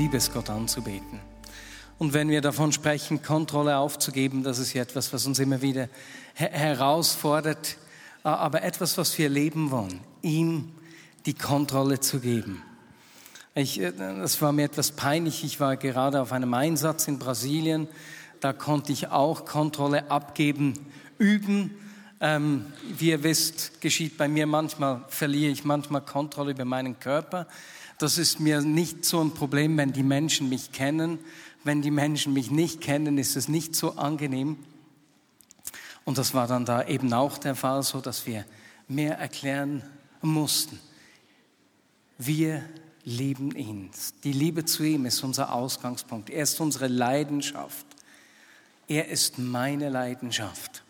Liebe 0.00 0.16
es, 0.16 0.32
Gott 0.32 0.48
anzubeten. 0.48 1.20
Und 1.98 2.14
wenn 2.14 2.30
wir 2.30 2.40
davon 2.40 2.72
sprechen, 2.72 3.20
Kontrolle 3.20 3.76
aufzugeben, 3.76 4.42
das 4.42 4.58
ist 4.58 4.72
ja 4.72 4.80
etwas, 4.80 5.12
was 5.12 5.26
uns 5.26 5.38
immer 5.38 5.60
wieder 5.60 5.90
herausfordert, 6.32 7.76
aber 8.22 8.62
etwas, 8.62 8.96
was 8.96 9.18
wir 9.18 9.28
leben 9.28 9.70
wollen, 9.70 10.00
ihm 10.22 10.72
die 11.26 11.34
Kontrolle 11.34 12.00
zu 12.00 12.18
geben. 12.20 12.62
Ich, 13.54 13.78
äh, 13.78 13.92
das 13.92 14.40
war 14.40 14.52
mir 14.52 14.64
etwas 14.64 14.92
peinlich. 14.92 15.44
Ich 15.44 15.60
war 15.60 15.76
gerade 15.76 16.22
auf 16.22 16.32
einem 16.32 16.54
Einsatz 16.54 17.06
in 17.06 17.18
Brasilien 17.18 17.86
da 18.40 18.54
konnte 18.54 18.90
ich 18.92 19.08
auch 19.08 19.44
Kontrolle 19.44 20.10
abgeben, 20.10 20.72
üben. 21.18 21.74
Ähm, 22.22 22.66
wie 22.98 23.10
ihr 23.10 23.22
wisst, 23.22 23.80
geschieht 23.80 24.18
bei 24.18 24.28
mir 24.28 24.46
manchmal, 24.46 25.04
verliere 25.08 25.50
ich 25.50 25.64
manchmal 25.64 26.02
Kontrolle 26.02 26.50
über 26.50 26.66
meinen 26.66 27.00
Körper. 27.00 27.46
Das 27.96 28.18
ist 28.18 28.40
mir 28.40 28.60
nicht 28.60 29.06
so 29.06 29.22
ein 29.22 29.32
Problem, 29.32 29.76
wenn 29.78 29.92
die 29.92 30.02
Menschen 30.02 30.50
mich 30.50 30.72
kennen. 30.72 31.18
Wenn 31.64 31.82
die 31.82 31.90
Menschen 31.90 32.32
mich 32.32 32.50
nicht 32.50 32.80
kennen, 32.80 33.18
ist 33.18 33.36
es 33.36 33.48
nicht 33.48 33.74
so 33.74 33.96
angenehm. 33.96 34.58
Und 36.04 36.18
das 36.18 36.34
war 36.34 36.46
dann 36.46 36.64
da 36.64 36.86
eben 36.86 37.12
auch 37.12 37.38
der 37.38 37.54
Fall, 37.54 37.82
so 37.82 38.00
dass 38.00 38.26
wir 38.26 38.44
mehr 38.88 39.18
erklären 39.18 39.82
mussten. 40.20 40.78
Wir 42.18 42.64
lieben 43.04 43.54
ihn. 43.56 43.90
Die 44.24 44.32
Liebe 44.32 44.64
zu 44.66 44.82
ihm 44.82 45.06
ist 45.06 45.22
unser 45.22 45.52
Ausgangspunkt. 45.52 46.28
Er 46.28 46.42
ist 46.42 46.60
unsere 46.60 46.88
Leidenschaft. 46.88 47.86
Er 48.88 49.08
ist 49.08 49.38
meine 49.38 49.88
Leidenschaft. 49.88 50.82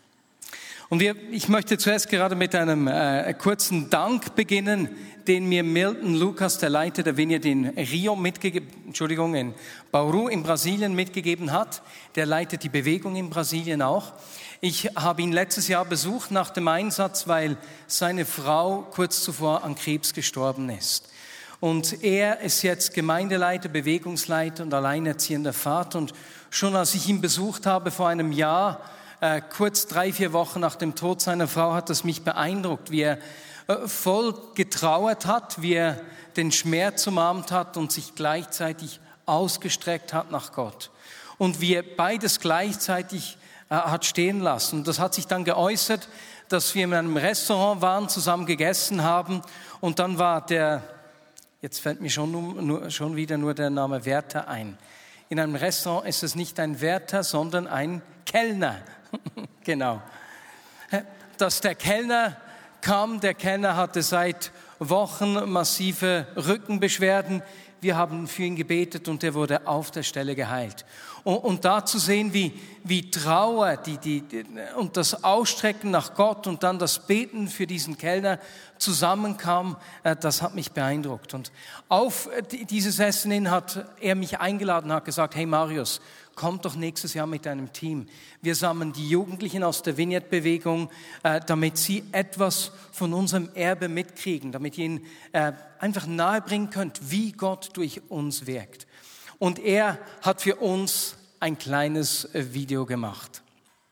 Und 0.91 0.99
wir, 0.99 1.15
ich 1.31 1.47
möchte 1.47 1.77
zuerst 1.77 2.09
gerade 2.09 2.35
mit 2.35 2.53
einem 2.53 2.85
äh, 2.85 3.33
kurzen 3.35 3.89
Dank 3.89 4.35
beginnen, 4.35 4.89
den 5.25 5.47
mir 5.47 5.63
Milton 5.63 6.15
Lucas, 6.15 6.57
der 6.57 6.69
Leiter 6.69 7.01
der 7.01 7.15
Vineyard 7.15 7.45
in 7.45 7.67
Rio 7.67 8.17
mitgegeben, 8.17 8.67
Entschuldigung, 8.87 9.33
in 9.33 9.53
Bauru 9.89 10.27
in 10.27 10.43
Brasilien 10.43 10.93
mitgegeben 10.93 11.53
hat. 11.53 11.81
Der 12.15 12.25
leitet 12.25 12.63
die 12.63 12.69
Bewegung 12.69 13.15
in 13.15 13.29
Brasilien 13.29 13.81
auch. 13.81 14.11
Ich 14.59 14.89
habe 14.97 15.21
ihn 15.21 15.31
letztes 15.31 15.69
Jahr 15.69 15.85
besucht 15.85 16.29
nach 16.29 16.49
dem 16.49 16.67
Einsatz, 16.67 17.25
weil 17.25 17.55
seine 17.87 18.25
Frau 18.25 18.85
kurz 18.91 19.23
zuvor 19.23 19.63
an 19.63 19.75
Krebs 19.75 20.13
gestorben 20.13 20.69
ist. 20.69 21.07
Und 21.61 22.03
er 22.03 22.41
ist 22.41 22.63
jetzt 22.63 22.93
Gemeindeleiter, 22.93 23.69
Bewegungsleiter 23.69 24.63
und 24.63 24.73
alleinerziehender 24.73 25.53
Vater. 25.53 25.99
Und 25.99 26.11
schon 26.49 26.75
als 26.75 26.95
ich 26.95 27.07
ihn 27.07 27.21
besucht 27.21 27.65
habe 27.65 27.91
vor 27.91 28.09
einem 28.09 28.33
Jahr, 28.33 28.81
äh, 29.21 29.41
kurz 29.41 29.87
drei, 29.87 30.11
vier 30.11 30.33
Wochen 30.33 30.59
nach 30.59 30.75
dem 30.75 30.95
Tod 30.95 31.21
seiner 31.21 31.47
Frau, 31.47 31.73
hat 31.73 31.89
es 31.89 32.03
mich 32.03 32.23
beeindruckt, 32.23 32.91
wie 32.91 33.01
er 33.01 33.17
äh, 33.67 33.87
voll 33.87 34.35
getrauert 34.55 35.25
hat, 35.25 35.61
wie 35.61 35.75
er 35.75 36.01
den 36.35 36.51
Schmerz 36.51 37.07
umarmt 37.07 37.51
hat 37.51 37.77
und 37.77 37.91
sich 37.91 38.15
gleichzeitig 38.15 38.99
ausgestreckt 39.25 40.13
hat 40.13 40.31
nach 40.31 40.51
Gott. 40.51 40.91
Und 41.37 41.61
wie 41.61 41.75
er 41.75 41.83
beides 41.83 42.39
gleichzeitig 42.39 43.37
äh, 43.69 43.75
hat 43.75 44.05
stehen 44.05 44.41
lassen. 44.41 44.79
Und 44.79 44.87
das 44.87 44.99
hat 44.99 45.13
sich 45.13 45.27
dann 45.27 45.45
geäußert, 45.45 46.09
dass 46.49 46.75
wir 46.75 46.83
in 46.83 46.93
einem 46.93 47.15
Restaurant 47.15 47.81
waren, 47.81 48.09
zusammen 48.09 48.45
gegessen 48.45 49.03
haben 49.03 49.41
und 49.79 49.99
dann 49.99 50.17
war 50.17 50.45
der 50.45 50.83
Jetzt 51.61 51.79
fällt 51.79 52.01
mir 52.01 52.09
schon, 52.09 52.31
nur, 52.31 52.89
schon 52.89 53.15
wieder 53.15 53.37
nur 53.37 53.53
der 53.53 53.69
Name 53.69 54.03
Wärter 54.03 54.47
ein. 54.47 54.79
In 55.29 55.39
einem 55.39 55.53
Restaurant 55.53 56.07
ist 56.07 56.23
es 56.23 56.33
nicht 56.33 56.59
ein 56.59 56.81
Wärter, 56.81 57.23
sondern 57.23 57.67
ein 57.67 58.01
Kellner. 58.25 58.77
genau. 59.63 60.01
Dass 61.37 61.61
der 61.61 61.75
Kellner 61.75 62.37
kam, 62.81 63.19
der 63.19 63.33
Kellner 63.33 63.75
hatte 63.75 64.01
seit 64.01 64.51
Wochen 64.79 65.49
massive 65.49 66.27
Rückenbeschwerden. 66.35 67.43
Wir 67.81 67.95
haben 67.95 68.27
für 68.27 68.43
ihn 68.43 68.55
gebetet 68.55 69.07
und 69.07 69.23
er 69.23 69.33
wurde 69.33 69.67
auf 69.67 69.91
der 69.91 70.03
Stelle 70.03 70.35
geheilt. 70.35 70.85
Und, 71.23 71.37
und 71.37 71.65
da 71.65 71.85
zu 71.85 71.99
sehen, 71.99 72.33
wie, 72.33 72.53
wie 72.83 73.11
Trauer 73.11 73.77
die, 73.77 73.97
die, 73.97 74.23
und 74.77 74.97
das 74.97 75.23
Ausstrecken 75.23 75.91
nach 75.91 76.15
Gott 76.15 76.47
und 76.47 76.63
dann 76.63 76.79
das 76.79 77.05
Beten 77.05 77.47
für 77.47 77.67
diesen 77.67 77.97
Kellner 77.97 78.39
zusammenkam, 78.77 79.77
äh, 80.03 80.15
das 80.15 80.41
hat 80.41 80.55
mich 80.55 80.71
beeindruckt. 80.71 81.33
Und 81.33 81.51
auf 81.87 82.27
äh, 82.27 82.41
dieses 82.65 82.99
Essen 82.99 83.31
hin 83.31 83.51
hat 83.51 83.85
er 83.99 84.15
mich 84.15 84.39
eingeladen, 84.39 84.91
hat 84.91 85.05
gesagt, 85.05 85.35
hey 85.35 85.45
Marius, 85.45 86.01
kommt 86.33 86.65
doch 86.65 86.75
nächstes 86.75 87.13
Jahr 87.13 87.27
mit 87.27 87.45
einem 87.45 87.71
Team. 87.71 88.07
Wir 88.41 88.55
sammeln 88.55 88.93
die 88.93 89.07
Jugendlichen 89.07 89.63
aus 89.63 89.83
der 89.83 89.97
Vineyard-Bewegung, 89.97 90.89
äh, 91.23 91.39
damit 91.45 91.77
sie 91.77 92.03
etwas 92.11 92.71
von 92.91 93.13
unserem 93.13 93.49
Erbe 93.53 93.89
mitkriegen, 93.89 94.51
damit 94.51 94.77
ihr 94.77 94.85
ihnen 94.85 95.05
einfach 95.79 96.07
nahebringen 96.07 96.69
könnt, 96.69 97.11
wie 97.11 97.31
Gott 97.31 97.69
durch 97.73 98.01
uns 98.09 98.47
wirkt. 98.47 98.87
Und 99.41 99.57
er 99.57 99.97
hat 100.21 100.39
für 100.43 100.57
uns 100.57 101.15
ein 101.39 101.57
kleines 101.57 102.29
Video 102.31 102.85
gemacht. 102.85 103.41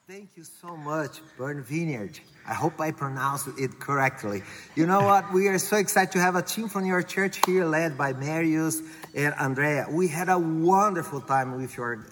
Thank 0.08 0.30
you 0.38 0.44
so 0.44 0.78
much, 0.78 1.24
Burn 1.40 1.64
Vineyard. 1.68 2.22
I 2.48 2.54
hope 2.54 2.80
I 2.80 2.92
pronounced 2.92 3.48
it 3.58 3.80
correctly. 3.80 4.44
You 4.76 4.86
know 4.86 5.02
what? 5.02 5.34
We 5.34 5.48
are 5.48 5.58
so 5.58 5.78
excited 5.78 6.12
to 6.12 6.20
have 6.20 6.36
a 6.36 6.44
team 6.44 6.70
from 6.70 6.86
your 6.86 7.02
church 7.02 7.42
here 7.48 7.66
led 7.66 7.98
by 7.98 8.14
Marius 8.14 8.84
and 9.16 9.34
Andrea. 9.40 9.88
We 9.90 10.08
had 10.08 10.30
a 10.30 10.38
wonderful 10.38 11.22
time 11.22 11.60
with 11.60 11.76
your, 11.76 12.06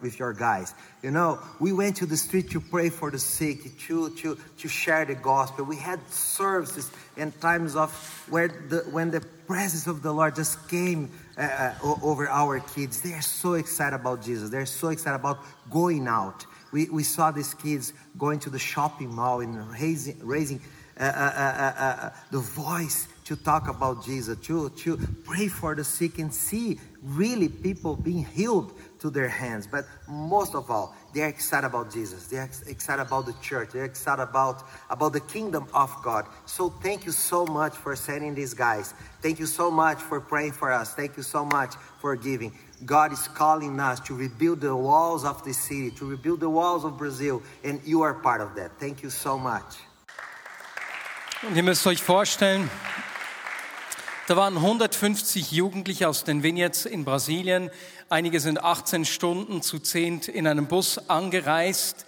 with 0.00 0.18
your 0.20 0.32
guys. 0.32 0.72
You 1.02 1.10
know, 1.10 1.40
we 1.58 1.72
went 1.72 1.96
to 1.96 2.06
the 2.06 2.16
street 2.16 2.50
to 2.50 2.60
pray 2.60 2.90
for 2.90 3.10
the 3.10 3.18
sick, 3.18 3.76
to, 3.88 4.10
to, 4.10 4.38
to 4.58 4.68
share 4.68 5.04
the 5.04 5.16
gospel. 5.16 5.64
We 5.64 5.76
had 5.76 5.98
services 6.10 6.90
and 7.16 7.32
times 7.40 7.74
of 7.74 7.90
where 8.30 8.48
the, 8.48 8.84
when 8.90 9.10
the 9.10 9.20
presence 9.48 9.88
of 9.88 10.02
the 10.02 10.12
Lord 10.12 10.36
just 10.36 10.68
came 10.68 11.10
uh, 11.38 11.74
over 11.82 12.28
our 12.28 12.60
kids. 12.60 13.00
They 13.00 13.12
are 13.12 13.22
so 13.22 13.54
excited 13.54 13.96
about 13.96 14.22
Jesus. 14.22 14.50
They're 14.50 14.66
so 14.66 14.88
excited 14.88 15.16
about 15.16 15.40
going 15.70 16.06
out. 16.06 16.46
We, 16.72 16.88
we 16.90 17.02
saw 17.02 17.30
these 17.30 17.54
kids 17.54 17.92
going 18.18 18.40
to 18.40 18.50
the 18.50 18.58
shopping 18.58 19.14
mall 19.14 19.40
and 19.40 19.70
raising, 19.70 20.18
raising 20.20 20.60
uh, 20.98 21.02
uh, 21.04 22.10
the 22.30 22.38
voice 22.38 23.08
to 23.24 23.36
talk 23.36 23.68
about 23.68 24.04
Jesus, 24.04 24.38
to, 24.46 24.70
to 24.70 24.96
pray 25.24 25.48
for 25.48 25.74
the 25.74 25.84
sick 25.84 26.18
and 26.18 26.32
see 26.32 26.78
really 27.02 27.48
people 27.48 27.96
being 27.96 28.24
healed 28.24 28.72
to 29.00 29.10
their 29.10 29.28
hands. 29.28 29.66
But 29.66 29.86
most 30.08 30.54
of 30.54 30.70
all, 30.70 30.94
they're 31.14 31.28
excited 31.28 31.66
about 31.66 31.92
Jesus. 31.92 32.26
They're 32.26 32.50
excited 32.66 33.02
about 33.02 33.26
the 33.26 33.34
church. 33.40 33.70
They're 33.72 33.84
excited 33.84 34.22
about, 34.22 34.64
about 34.90 35.12
the 35.12 35.20
kingdom 35.20 35.66
of 35.72 35.94
God. 36.02 36.26
So 36.44 36.70
thank 36.82 37.06
you 37.06 37.12
so 37.12 37.46
much 37.46 37.74
for 37.76 37.94
sending 37.94 38.34
these 38.34 38.52
guys. 38.52 38.94
Thank 39.22 39.38
you 39.38 39.46
so 39.46 39.70
much 39.70 39.98
for 39.98 40.20
praying 40.20 40.52
for 40.52 40.72
us. 40.72 40.92
Thank 40.94 41.16
you 41.16 41.22
so 41.22 41.44
much 41.44 41.74
for 42.00 42.16
giving. 42.16 42.52
God 42.84 43.12
is 43.12 43.28
calling 43.28 43.78
us 43.78 44.00
to 44.00 44.14
rebuild 44.14 44.60
the 44.60 44.74
walls 44.74 45.24
of 45.24 45.44
the 45.44 45.54
city, 45.54 45.90
to 45.92 46.04
rebuild 46.04 46.40
the 46.40 46.50
walls 46.50 46.84
of 46.84 46.98
Brazil, 46.98 47.42
and 47.62 47.80
you 47.84 48.02
are 48.02 48.14
part 48.14 48.40
of 48.40 48.54
that. 48.56 48.72
Thank 48.80 49.02
you 49.02 49.10
so 49.10 49.38
much. 49.38 49.78
Und 51.46 51.56
ihr 51.56 51.62
müsst 51.62 51.86
euch 51.86 52.02
vorstellen, 52.02 52.70
da 54.26 54.36
waren 54.36 54.56
150 54.56 55.52
Jugendliche 55.52 56.08
aus 56.08 56.24
den 56.24 56.42
Vineyards 56.42 56.86
in 56.86 57.04
Brasilien. 57.04 57.70
Einige 58.08 58.40
sind 58.40 58.62
18 58.62 59.04
Stunden 59.04 59.60
zu 59.60 59.78
zehnt 59.78 60.28
in 60.28 60.46
einem 60.46 60.66
Bus 60.66 61.10
angereist. 61.10 62.06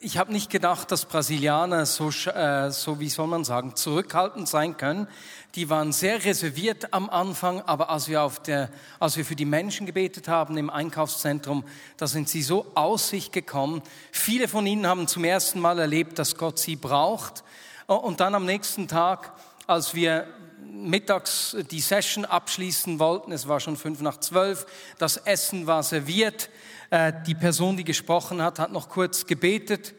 Ich 0.00 0.16
habe 0.16 0.32
nicht 0.32 0.48
gedacht, 0.48 0.92
dass 0.92 1.06
Brasilianer 1.06 1.86
so, 1.86 2.10
äh, 2.10 2.70
so, 2.70 3.00
wie 3.00 3.08
soll 3.08 3.26
man 3.26 3.42
sagen, 3.42 3.74
zurückhaltend 3.74 4.48
sein 4.48 4.76
können. 4.76 5.08
Die 5.56 5.68
waren 5.70 5.92
sehr 5.92 6.24
reserviert 6.24 6.94
am 6.94 7.10
Anfang, 7.10 7.62
aber 7.62 7.90
als 7.90 8.08
wir, 8.08 8.22
auf 8.22 8.40
der, 8.40 8.68
als 9.00 9.16
wir 9.16 9.24
für 9.24 9.36
die 9.36 9.44
Menschen 9.44 9.86
gebetet 9.86 10.28
haben 10.28 10.56
im 10.56 10.70
Einkaufszentrum, 10.70 11.64
da 11.96 12.06
sind 12.06 12.28
sie 12.28 12.42
so 12.42 12.70
aus 12.76 13.08
sich 13.08 13.32
gekommen. 13.32 13.82
Viele 14.12 14.46
von 14.46 14.66
ihnen 14.66 14.86
haben 14.86 15.08
zum 15.08 15.24
ersten 15.24 15.58
Mal 15.58 15.80
erlebt, 15.80 16.16
dass 16.20 16.36
Gott 16.36 16.60
sie 16.60 16.76
braucht. 16.76 17.42
Und 17.88 18.20
dann 18.20 18.36
am 18.36 18.46
nächsten 18.46 18.86
Tag, 18.86 19.32
als 19.66 19.94
wir 19.94 20.28
mittags 20.74 21.56
die 21.70 21.80
Session 21.80 22.24
abschließen 22.24 22.98
wollten, 22.98 23.32
es 23.32 23.48
war 23.48 23.60
schon 23.60 23.76
fünf 23.76 24.00
nach 24.00 24.18
zwölf, 24.18 24.66
das 24.98 25.16
Essen 25.16 25.66
war 25.66 25.82
serviert, 25.82 26.50
äh, 26.90 27.12
die 27.26 27.34
Person, 27.34 27.76
die 27.76 27.84
gesprochen 27.84 28.42
hat, 28.42 28.58
hat 28.58 28.72
noch 28.72 28.88
kurz 28.88 29.26
gebetet. 29.26 29.94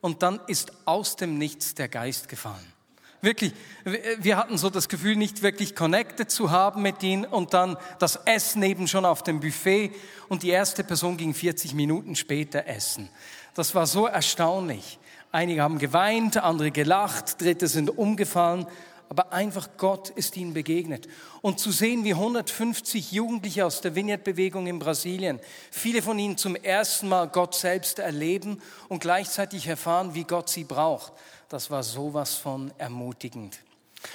Und 0.00 0.22
dann 0.22 0.40
ist 0.46 0.72
aus 0.84 1.16
dem 1.16 1.38
Nichts 1.38 1.74
der 1.74 1.88
Geist 1.88 2.28
gefallen. 2.28 2.72
Wirklich, 3.20 3.52
wir 3.84 4.36
hatten 4.36 4.58
so 4.58 4.70
das 4.70 4.88
Gefühl, 4.88 5.16
nicht 5.16 5.42
wirklich 5.42 5.74
connected 5.74 6.30
zu 6.30 6.52
haben 6.52 6.82
mit 6.82 7.02
ihnen. 7.02 7.24
Und 7.24 7.52
dann 7.52 7.76
das 7.98 8.16
Essen 8.24 8.62
eben 8.62 8.86
schon 8.86 9.04
auf 9.04 9.24
dem 9.24 9.40
Buffet. 9.40 9.90
Und 10.28 10.44
die 10.44 10.50
erste 10.50 10.84
Person 10.84 11.16
ging 11.16 11.34
40 11.34 11.74
Minuten 11.74 12.14
später 12.14 12.66
essen. 12.66 13.08
Das 13.54 13.74
war 13.74 13.86
so 13.86 14.06
erstaunlich. 14.06 15.00
Einige 15.32 15.62
haben 15.62 15.78
geweint, 15.78 16.36
andere 16.38 16.70
gelacht, 16.70 17.40
Dritte 17.42 17.66
sind 17.66 17.90
umgefallen, 17.90 18.66
aber 19.08 19.32
einfach 19.32 19.68
Gott 19.76 20.10
ist 20.10 20.36
ihnen 20.36 20.54
begegnet. 20.54 21.08
Und 21.40 21.60
zu 21.60 21.70
sehen, 21.70 22.04
wie 22.04 22.14
150 22.14 23.12
Jugendliche 23.12 23.64
aus 23.64 23.80
der 23.80 23.94
Vineyard-Bewegung 23.94 24.66
in 24.66 24.78
Brasilien, 24.78 25.40
viele 25.70 26.02
von 26.02 26.18
ihnen 26.18 26.36
zum 26.36 26.56
ersten 26.56 27.08
Mal 27.08 27.28
Gott 27.28 27.54
selbst 27.54 27.98
erleben 27.98 28.60
und 28.88 29.00
gleichzeitig 29.00 29.66
erfahren, 29.66 30.14
wie 30.14 30.24
Gott 30.24 30.48
sie 30.48 30.64
braucht 30.64 31.12
das 31.48 31.70
war 31.70 31.82
sowas 31.82 32.34
von 32.34 32.72
ermutigend. 32.78 33.58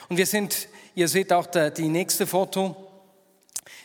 Und 0.08 0.18
wir 0.18 0.26
sind, 0.26 0.68
ihr 0.96 1.08
seht 1.08 1.34
auch 1.34 1.48
der, 1.48 1.72
die 1.72 1.88
nächste 1.90 2.28
Foto, 2.28 2.90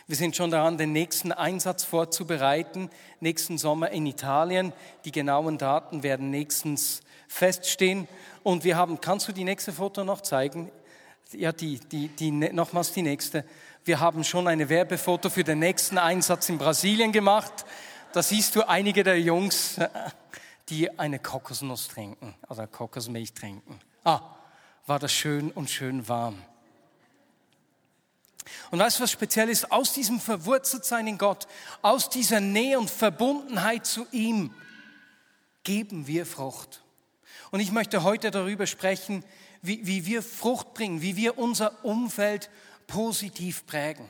wir 0.07 0.15
sind 0.15 0.35
schon 0.35 0.49
daran, 0.49 0.77
den 0.77 0.91
nächsten 0.91 1.31
Einsatz 1.31 1.83
vorzubereiten, 1.83 2.89
nächsten 3.19 3.57
Sommer 3.57 3.91
in 3.91 4.07
Italien. 4.07 4.73
Die 5.05 5.11
genauen 5.11 5.59
Daten 5.59 6.01
werden 6.01 6.31
nächstens 6.31 7.01
feststehen. 7.27 8.07
Und 8.41 8.63
wir 8.63 8.75
haben, 8.75 9.01
kannst 9.01 9.27
du 9.27 9.33
die 9.33 9.43
nächste 9.43 9.71
Foto 9.71 10.03
noch 10.03 10.21
zeigen? 10.21 10.71
Ja, 11.33 11.51
die, 11.51 11.79
die, 11.79 12.07
die, 12.07 12.31
nochmals 12.31 12.91
die 12.91 13.03
nächste. 13.03 13.45
Wir 13.85 13.99
haben 13.99 14.23
schon 14.23 14.47
eine 14.47 14.67
Werbefoto 14.67 15.29
für 15.29 15.43
den 15.43 15.59
nächsten 15.59 15.99
Einsatz 15.99 16.49
in 16.49 16.57
Brasilien 16.57 17.11
gemacht. 17.11 17.65
Da 18.13 18.23
siehst 18.23 18.55
du 18.55 18.67
einige 18.67 19.03
der 19.03 19.19
Jungs 19.19 19.79
die 20.69 20.99
eine 20.99 21.19
Kokosnuss 21.19 21.87
trinken 21.87 22.35
oder 22.47 22.67
Kokosmilch 22.67 23.33
trinken. 23.33 23.79
Ah, 24.03 24.21
war 24.85 24.99
das 24.99 25.11
schön 25.11 25.51
und 25.51 25.69
schön 25.69 26.07
warm. 26.07 26.41
Und 28.71 28.79
weißt 28.79 28.99
du, 28.99 29.03
was 29.03 29.11
speziell 29.11 29.49
ist? 29.49 29.71
Aus 29.71 29.93
diesem 29.93 30.19
Verwurzeltsein 30.19 31.07
in 31.07 31.17
Gott, 31.17 31.47
aus 31.81 32.09
dieser 32.09 32.39
Nähe 32.39 32.79
und 32.79 32.89
Verbundenheit 32.89 33.85
zu 33.85 34.07
ihm, 34.11 34.53
geben 35.63 36.07
wir 36.07 36.25
Frucht. 36.25 36.83
Und 37.51 37.59
ich 37.59 37.71
möchte 37.71 38.03
heute 38.03 38.31
darüber 38.31 38.65
sprechen, 38.65 39.23
wie, 39.61 39.85
wie 39.85 40.05
wir 40.05 40.21
Frucht 40.21 40.73
bringen, 40.73 41.01
wie 41.01 41.15
wir 41.15 41.37
unser 41.37 41.83
Umfeld 41.83 42.49
positiv 42.87 43.65
prägen. 43.65 44.09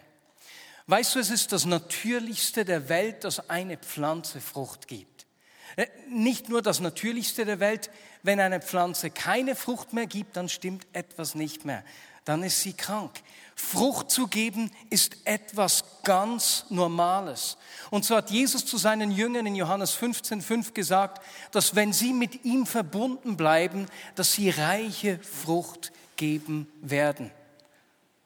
Weißt 0.88 1.16
du, 1.16 1.20
es 1.20 1.30
ist 1.30 1.52
das 1.52 1.66
Natürlichste 1.66 2.66
der 2.66 2.90
Welt, 2.90 3.24
dass 3.24 3.50
eine 3.50 3.78
Pflanze 3.78 4.42
Frucht 4.42 4.88
gibt. 4.88 5.28
Äh, 5.76 5.88
nicht 6.10 6.50
nur 6.50 6.62
das 6.62 6.80
Natürlichste 6.80 7.46
der 7.46 7.60
Welt, 7.60 7.92
wenn 8.24 8.40
eine 8.40 8.60
Pflanze 8.60 9.12
keine 9.12 9.56
Frucht 9.56 9.94
mehr 9.94 10.08
gibt, 10.08 10.36
dann 10.36 10.50
stimmt 10.50 10.88
etwas 10.94 11.36
nicht 11.36 11.64
mehr. 11.64 11.84
Dann 12.26 12.44
ist 12.44 12.62
sie 12.62 12.74
krank. 12.74 13.22
Frucht 13.62 14.10
zu 14.10 14.28
geben 14.28 14.72
ist 14.90 15.18
etwas 15.26 15.84
ganz 16.04 16.64
Normales. 16.70 17.58
Und 17.92 18.06
so 18.06 18.16
hat 18.16 18.32
Jesus 18.32 18.66
zu 18.66 18.78
seinen 18.78 19.12
Jüngern 19.12 19.46
in 19.46 19.54
Johannes 19.54 19.96
15,5 19.96 20.72
gesagt, 20.72 21.22
dass 21.52 21.76
wenn 21.76 21.92
sie 21.92 22.14
mit 22.14 22.46
ihm 22.46 22.66
verbunden 22.66 23.36
bleiben, 23.36 23.88
dass 24.16 24.32
sie 24.32 24.50
reiche 24.50 25.20
Frucht 25.20 25.92
geben 26.16 26.68
werden. 26.82 27.32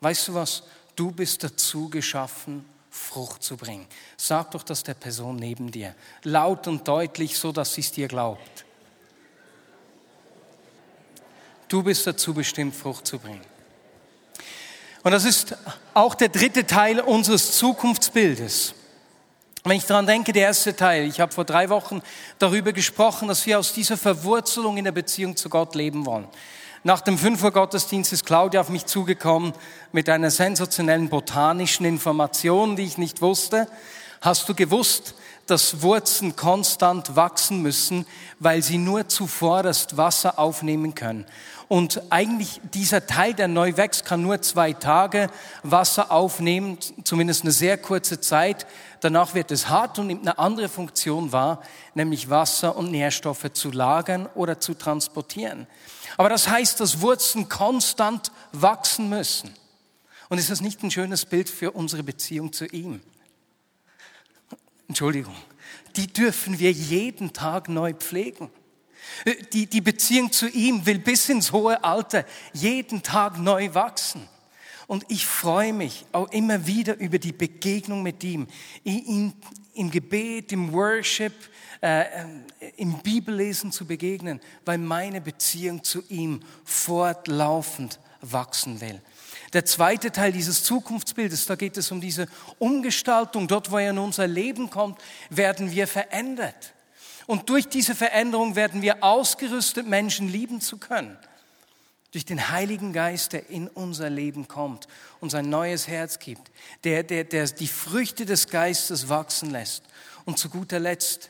Weißt 0.02 0.28
du 0.28 0.36
was? 0.36 0.64
Du 0.96 1.12
bist 1.12 1.44
dazu 1.44 1.90
geschaffen, 1.90 2.64
Frucht 2.92 3.42
zu 3.42 3.58
bringen. 3.58 3.88
Sag 4.16 4.52
doch 4.52 4.64
das 4.64 4.84
der 4.84 4.94
Person 4.94 5.36
neben 5.36 5.72
dir, 5.72 5.96
laut 6.22 6.68
und 6.68 6.88
deutlich, 6.88 7.40
so 7.40 7.52
dass 7.52 7.74
sie 7.74 7.82
es 7.82 7.92
dir 7.92 8.08
glaubt. 8.08 8.66
Du 11.68 11.82
bist 11.82 12.06
dazu 12.06 12.36
bestimmt, 12.36 12.76
Frucht 12.76 13.08
zu 13.08 13.18
bringen. 13.18 13.53
Und 15.04 15.12
das 15.12 15.26
ist 15.26 15.58
auch 15.94 16.16
der 16.16 16.30
dritte 16.30 16.66
Teil 16.66 17.02
unseres 17.02 17.58
Zukunftsbildes. 17.58 18.74
Wenn 19.66 19.78
ich 19.78 19.86
daran 19.86 20.08
denke, 20.08 20.32
der 20.32 20.44
erste 20.44 20.76
Teil, 20.76 21.08
ich 21.08 21.20
habe 21.20 21.34
vor 21.34 21.44
drei 21.44 21.70
Wochen 21.70 22.02
darüber 22.40 22.72
gesprochen, 22.72 23.28
dass 23.28 23.46
wir 23.46 23.60
aus 23.60 23.74
dieser 23.74 23.98
Verwurzelung 23.98 24.78
in 24.78 24.86
der 24.86 24.92
Beziehung 24.94 25.36
zu 25.36 25.50
Gott 25.50 25.76
leben 25.76 26.06
wollen. 26.06 26.28
Nach 26.86 27.02
dem 27.02 27.18
5 27.18 27.44
Uhr 27.44 27.52
Gottesdienst 27.52 28.12
ist 28.12 28.26
Claudia 28.26 28.62
auf 28.62 28.70
mich 28.70 28.86
zugekommen 28.86 29.54
mit 29.92 30.10
einer 30.10 30.32
sensationellen 30.32 31.10
botanischen 31.10 31.86
Information, 31.86 32.76
die 32.76 32.84
ich 32.84 32.98
nicht 32.98 33.22
wusste. 33.22 33.68
Hast 34.22 34.48
du 34.48 34.56
gewusst, 34.56 35.16
dass 35.48 35.82
Wurzeln 35.82 36.36
konstant 36.36 37.16
wachsen 37.16 37.62
müssen, 37.62 38.06
weil 38.40 38.62
sie 38.62 38.78
nur 38.78 39.08
zuvorderst 39.08 39.98
Wasser 39.98 40.40
aufnehmen 40.40 40.96
können? 40.96 41.26
Und 41.68 42.02
eigentlich 42.12 42.62
dieser 42.74 43.08
Teil, 43.08 43.34
der 43.34 43.48
neu 43.48 43.78
wächst, 43.78 44.06
kann 44.06 44.22
nur 44.22 44.42
zwei 44.42 44.74
Tage 44.74 45.30
Wasser 45.64 46.12
aufnehmen, 46.12 46.78
zumindest 47.04 47.44
eine 47.44 47.52
sehr 47.52 47.78
kurze 47.78 48.20
Zeit. 48.20 48.68
Danach 49.00 49.34
wird 49.34 49.50
es 49.50 49.70
hart 49.70 49.98
und 49.98 50.08
nimmt 50.08 50.22
eine 50.22 50.38
andere 50.38 50.70
Funktion 50.70 51.32
wahr, 51.32 51.62
nämlich 51.96 52.30
Wasser 52.30 52.76
und 52.76 52.92
Nährstoffe 52.92 53.52
zu 53.54 53.72
lagern 53.72 54.30
oder 54.36 54.60
zu 54.60 54.76
transportieren. 54.76 55.66
Aber 56.18 56.30
das 56.30 56.48
heißt, 56.48 56.80
dass 56.80 57.02
Wurzeln 57.02 57.50
konstant 57.50 58.32
wachsen 58.52 59.10
müssen. 59.10 59.54
Und 60.30 60.38
ist 60.38 60.52
das 60.52 60.62
nicht 60.62 60.84
ein 60.84 60.92
schönes 60.92 61.26
Bild 61.26 61.50
für 61.50 61.72
unsere 61.72 62.04
Beziehung 62.04 62.54
zu 62.54 62.66
ihm? 62.68 63.02
Entschuldigung. 64.94 65.34
Die 65.96 66.06
dürfen 66.06 66.60
wir 66.60 66.72
jeden 66.72 67.34
Tag 67.34 67.68
neu 67.68 67.96
pflegen. 67.96 68.52
Die, 69.52 69.66
die 69.66 69.82
Beziehung 69.82 70.32
zu 70.32 70.48
ihm 70.48 70.86
will 70.86 71.00
bis 71.00 71.30
ins 71.30 71.52
hohe 71.52 71.84
Alter 71.84 72.26
jeden 72.54 73.02
Tag 73.02 73.40
neu 73.40 73.74
wachsen. 73.74 74.30
Und 74.86 75.04
ich 75.08 75.26
freue 75.26 75.74
mich 75.74 76.06
auch 76.12 76.32
immer 76.32 76.68
wieder 76.68 76.96
über 77.00 77.18
die 77.18 77.32
Begegnung 77.32 78.04
mit 78.04 78.24
ihm. 78.24 78.46
Ihm 78.84 79.34
im 79.74 79.90
Gebet, 79.90 80.52
im 80.52 80.72
Worship, 80.72 81.34
äh, 81.82 82.06
im 82.78 83.00
Bibellesen 83.00 83.72
zu 83.72 83.88
begegnen, 83.88 84.40
weil 84.64 84.78
meine 84.78 85.22
Beziehung 85.22 85.84
zu 85.84 86.04
ihm 86.10 86.42
fortlaufend 86.66 88.00
wachsen 88.22 88.80
will. 88.80 89.02
Der 89.54 89.66
zweite 89.66 90.12
Teil 90.12 90.32
dieses 90.32 90.64
Zukunftsbildes, 90.64 91.46
da 91.46 91.56
geht 91.56 91.78
es 91.78 91.92
um 91.92 92.02
diese 92.02 92.28
Umgestaltung. 92.60 93.48
Dort, 93.48 93.72
wo 93.72 93.78
er 93.78 93.92
in 93.92 94.00
unser 94.00 94.28
Leben 94.28 94.70
kommt, 94.70 95.00
werden 95.30 95.72
wir 95.72 95.88
verändert. 95.88 96.74
Und 97.28 97.50
durch 97.50 97.70
diese 97.70 97.96
Veränderung 97.96 98.56
werden 98.56 98.82
wir 98.82 99.04
ausgerüstet, 99.04 99.88
Menschen 99.88 100.28
lieben 100.28 100.60
zu 100.60 100.78
können. 100.78 101.18
Durch 102.12 102.26
den 102.26 102.50
Heiligen 102.50 102.94
Geist, 102.94 103.34
der 103.34 103.50
in 103.50 103.68
unser 103.68 104.10
Leben 104.10 104.48
kommt, 104.48 104.88
uns 105.20 105.34
ein 105.34 105.50
neues 105.50 105.88
Herz 105.88 106.20
gibt, 106.20 106.52
der, 106.84 107.04
der, 107.04 107.24
der 107.24 107.48
die 107.48 107.68
Früchte 107.68 108.26
des 108.26 108.50
Geistes 108.50 109.10
wachsen 109.10 109.52
lässt. 109.52 109.84
Und 110.26 110.38
zu 110.38 110.50
guter 110.50 110.80
Letzt 110.80 111.30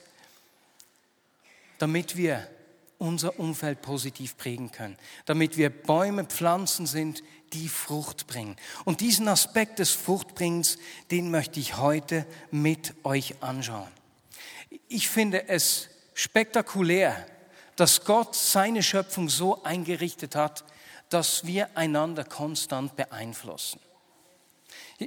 damit 1.84 2.16
wir 2.16 2.48
unser 2.98 3.38
Umfeld 3.40 3.82
positiv 3.82 4.38
prägen 4.38 4.72
können, 4.72 4.96
damit 5.26 5.58
wir 5.58 5.70
Bäume, 5.70 6.24
Pflanzen 6.24 6.86
sind, 6.86 7.22
die 7.54 7.70
Frucht 7.70 8.28
bringen. 8.28 8.56
Und 8.86 9.02
diesen 9.02 9.28
Aspekt 9.28 9.80
des 9.80 9.92
Fruchtbringens, 9.92 10.78
den 11.12 11.32
möchte 11.32 11.60
ich 11.60 11.78
heute 11.78 12.26
mit 12.52 12.94
euch 13.04 13.42
anschauen. 13.42 13.92
Ich 14.88 15.10
finde 15.10 15.48
es 15.48 15.90
spektakulär, 16.14 17.26
dass 17.76 18.06
Gott 18.06 18.36
seine 18.36 18.84
Schöpfung 18.84 19.30
so 19.30 19.64
eingerichtet 19.64 20.36
hat, 20.36 20.64
dass 21.10 21.46
wir 21.46 21.78
einander 21.78 22.24
konstant 22.24 22.96
beeinflussen. 22.96 23.80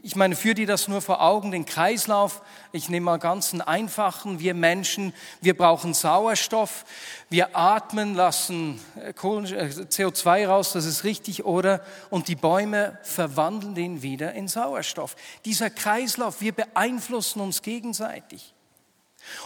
Ich 0.03 0.17
meine, 0.17 0.37
führ 0.37 0.55
dir 0.55 0.67
das 0.67 0.89
nur 0.89 1.01
vor 1.01 1.23
Augen, 1.23 1.51
den 1.51 1.65
Kreislauf. 1.65 2.43
Ich 2.73 2.89
nehme 2.89 3.05
mal 3.05 3.19
ganz 3.19 3.53
einen 3.53 3.63
einfachen. 3.63 4.41
Wir 4.41 4.53
Menschen, 4.53 5.15
wir 5.41 5.57
brauchen 5.57 5.95
Sauerstoff. 5.95 6.85
Wir 7.31 7.57
atmen, 7.57 8.15
lassen 8.15 8.81
äh, 8.97 9.11
äh, 9.11 9.13
CO2 9.13 10.47
raus, 10.47 10.73
das 10.73 10.85
ist 10.85 11.05
richtig, 11.05 11.45
oder? 11.45 11.83
Und 12.11 12.29
die 12.29 12.35
Bäume 12.35 12.99
verwandeln 13.03 13.75
den 13.75 14.03
wieder 14.03 14.33
in 14.33 14.49
Sauerstoff. 14.49 15.17
Dieser 15.45 15.71
Kreislauf, 15.71 16.41
wir 16.41 16.53
beeinflussen 16.53 17.41
uns 17.41 17.63
gegenseitig. 17.63 18.55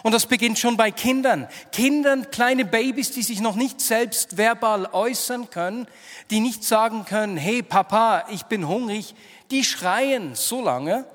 Und 0.03 0.13
das 0.13 0.27
beginnt 0.27 0.59
schon 0.59 0.77
bei 0.77 0.91
Kindern. 0.91 1.49
Kindern, 1.73 2.31
kleine 2.31 2.65
Babys, 2.65 3.13
die 3.13 3.23
sich 3.23 3.41
noch 3.41 3.57
nicht 3.57 3.81
selbst 3.81 4.37
verbal 4.37 4.87
äußern 4.93 5.51
können, 5.51 5.87
die 6.31 6.41
nicht 6.41 6.65
sagen 6.65 7.05
können, 7.05 7.37
hey 7.37 7.63
Papa, 7.63 8.25
ich 8.31 8.45
bin 8.45 8.69
hungrig, 8.69 9.15
die 9.51 9.65
schreien 9.65 10.35
so 10.35 10.63
lange, 10.63 11.07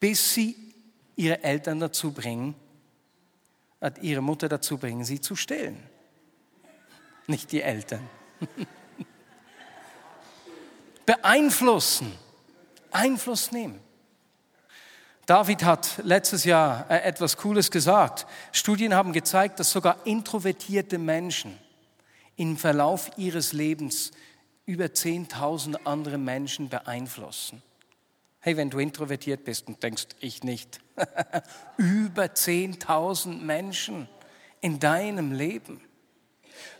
bis 0.00 0.34
sie 0.34 0.56
ihre 1.16 1.42
Eltern 1.42 1.80
dazu 1.80 2.12
bringen, 2.12 2.54
äh, 3.80 3.90
ihre 4.00 4.22
Mutter 4.22 4.48
dazu 4.48 4.78
bringen, 4.78 5.04
sie 5.04 5.20
zu 5.20 5.36
stillen. 5.36 5.82
Nicht 7.26 7.52
die 7.52 7.62
Eltern. 7.62 8.08
Beeinflussen, 11.06 12.12
Einfluss 12.90 13.52
nehmen. 13.52 13.80
David 15.26 15.64
hat 15.64 16.00
letztes 16.04 16.44
Jahr 16.44 16.88
äh, 16.88 16.98
etwas 16.98 17.36
Cooles 17.36 17.70
gesagt. 17.70 18.26
Studien 18.52 18.94
haben 18.94 19.12
gezeigt, 19.12 19.58
dass 19.58 19.72
sogar 19.72 19.98
introvertierte 20.04 20.98
Menschen 20.98 21.58
im 22.36 22.56
Verlauf 22.56 23.10
ihres 23.16 23.52
Lebens 23.52 24.12
über 24.66 24.86
10.000 24.86 25.76
andere 25.84 26.18
Menschen 26.18 26.68
beeinflussen. 26.68 27.62
Hey, 28.40 28.56
wenn 28.56 28.70
du 28.70 28.78
introvertiert 28.78 29.44
bist 29.44 29.68
und 29.68 29.82
denkst, 29.82 30.08
ich 30.20 30.42
nicht, 30.42 30.80
über 31.76 32.24
10.000 32.24 33.40
Menschen 33.40 34.08
in 34.60 34.78
deinem 34.78 35.32
Leben. 35.32 35.80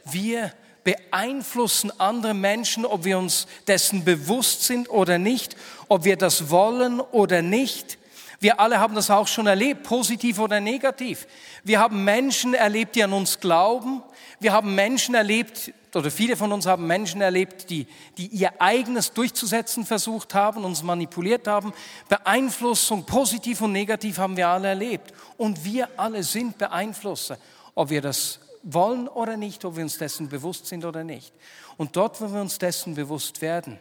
Wir 0.05 0.52
beeinflussen 0.85 1.93
andere 1.99 2.35
Menschen, 2.35 2.85
ob 2.85 3.05
wir 3.05 3.19
uns 3.19 3.47
dessen 3.66 4.05
bewusst 4.05 4.64
sind 4.64 4.88
oder 4.88 5.19
nicht, 5.19 5.57
ob 5.88 6.05
wir 6.05 6.16
das 6.16 6.50
wollen 6.50 7.00
oder 7.00 7.43
nicht. 7.43 7.99
Wir 8.38 8.61
alle 8.61 8.78
haben 8.78 8.95
das 8.95 9.11
auch 9.11 9.26
schon 9.26 9.47
erlebt, 9.47 9.83
positiv 9.83 10.38
oder 10.38 10.61
negativ. 10.61 11.26
Wir 11.64 11.81
haben 11.81 12.05
Menschen 12.05 12.55
erlebt, 12.55 12.95
die 12.95 13.02
an 13.02 13.12
uns 13.12 13.40
glauben. 13.40 14.02
Wir 14.38 14.52
haben 14.52 14.75
Menschen 14.75 15.14
erlebt, 15.14 15.73
oder 15.96 16.10
viele 16.10 16.36
von 16.36 16.52
uns 16.52 16.66
haben 16.66 16.86
Menschen 16.86 17.20
erlebt, 17.20 17.70
die, 17.70 17.86
die 18.18 18.26
ihr 18.28 18.60
eigenes 18.60 19.12
durchzusetzen 19.12 19.84
versucht 19.84 20.34
haben, 20.34 20.64
uns 20.64 20.82
manipuliert 20.82 21.48
haben. 21.48 21.72
Beeinflussung, 22.08 23.04
positiv 23.04 23.60
und 23.62 23.72
negativ, 23.72 24.18
haben 24.18 24.36
wir 24.36 24.48
alle 24.48 24.68
erlebt. 24.68 25.12
Und 25.36 25.64
wir 25.64 25.88
alle 25.96 26.22
sind 26.22 26.58
Beeinflusser, 26.58 27.38
ob 27.74 27.90
wir 27.90 28.02
das 28.02 28.40
wollen 28.62 29.08
oder 29.08 29.36
nicht, 29.36 29.64
ob 29.64 29.76
wir 29.76 29.82
uns 29.82 29.98
dessen 29.98 30.28
bewusst 30.28 30.66
sind 30.66 30.84
oder 30.84 31.04
nicht. 31.04 31.32
Und 31.76 31.96
dort, 31.96 32.20
wo 32.20 32.32
wir 32.32 32.40
uns 32.40 32.58
dessen 32.58 32.94
bewusst 32.94 33.40
werden, 33.40 33.78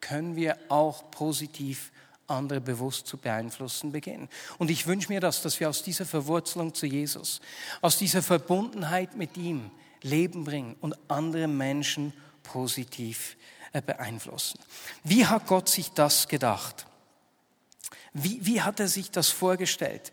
können 0.00 0.36
wir 0.36 0.56
auch 0.68 1.10
positiv 1.10 1.90
andere 2.28 2.60
bewusst 2.60 3.06
zu 3.06 3.16
beeinflussen 3.16 3.90
beginnen. 3.90 4.28
Und 4.58 4.70
ich 4.70 4.86
wünsche 4.86 5.10
mir 5.10 5.20
das, 5.20 5.42
dass 5.42 5.58
wir 5.60 5.68
aus 5.68 5.82
dieser 5.82 6.04
Verwurzelung 6.04 6.74
zu 6.74 6.86
Jesus, 6.86 7.40
aus 7.80 7.98
dieser 7.98 8.22
Verbundenheit 8.22 9.16
mit 9.16 9.36
ihm 9.36 9.70
Leben 10.02 10.44
bringen 10.44 10.76
und 10.80 10.94
andere 11.08 11.48
Menschen 11.48 12.12
positiv 12.42 13.36
äh, 13.72 13.82
beeinflussen. 13.82 14.58
Wie 15.04 15.26
hat 15.26 15.46
Gott 15.46 15.68
sich 15.68 15.90
das 15.92 16.28
gedacht? 16.28 16.86
Wie, 18.12 18.44
wie 18.44 18.62
hat 18.62 18.80
er 18.80 18.88
sich 18.88 19.10
das 19.10 19.28
vorgestellt? 19.28 20.12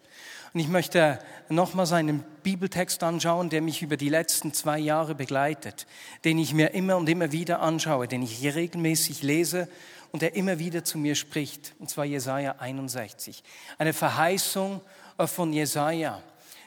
Und 0.54 0.62
ich 0.62 0.68
möchte 0.68 1.20
nochmals 1.50 1.92
einen 1.92 2.24
Bibeltext 2.44 3.04
anschauen, 3.04 3.50
der 3.50 3.62
mich 3.62 3.82
über 3.82 3.98
die 3.98 4.10
letzten 4.10 4.54
zwei 4.54 4.80
Jahre 4.80 5.14
begleitet, 5.14 5.86
den 6.24 6.38
ich 6.38 6.54
mir 6.54 6.74
immer 6.74 6.96
und 6.98 7.10
immer 7.10 7.32
wieder 7.34 7.60
anschaue, 7.62 8.08
den 8.08 8.24
ich 8.24 8.32
hier 8.32 8.56
regelmäßig 8.56 9.22
lese 9.22 9.68
und 10.12 10.22
der 10.22 10.36
immer 10.36 10.60
wieder 10.60 10.86
zu 10.86 10.98
mir 10.98 11.16
spricht, 11.16 11.74
und 11.80 11.90
zwar 11.90 12.06
Jesaja 12.06 12.56
61. 12.60 13.44
Eine 13.78 13.92
Verheißung 13.92 14.80
äh, 15.18 15.28
von 15.28 15.52
Jesaja, 15.52 16.22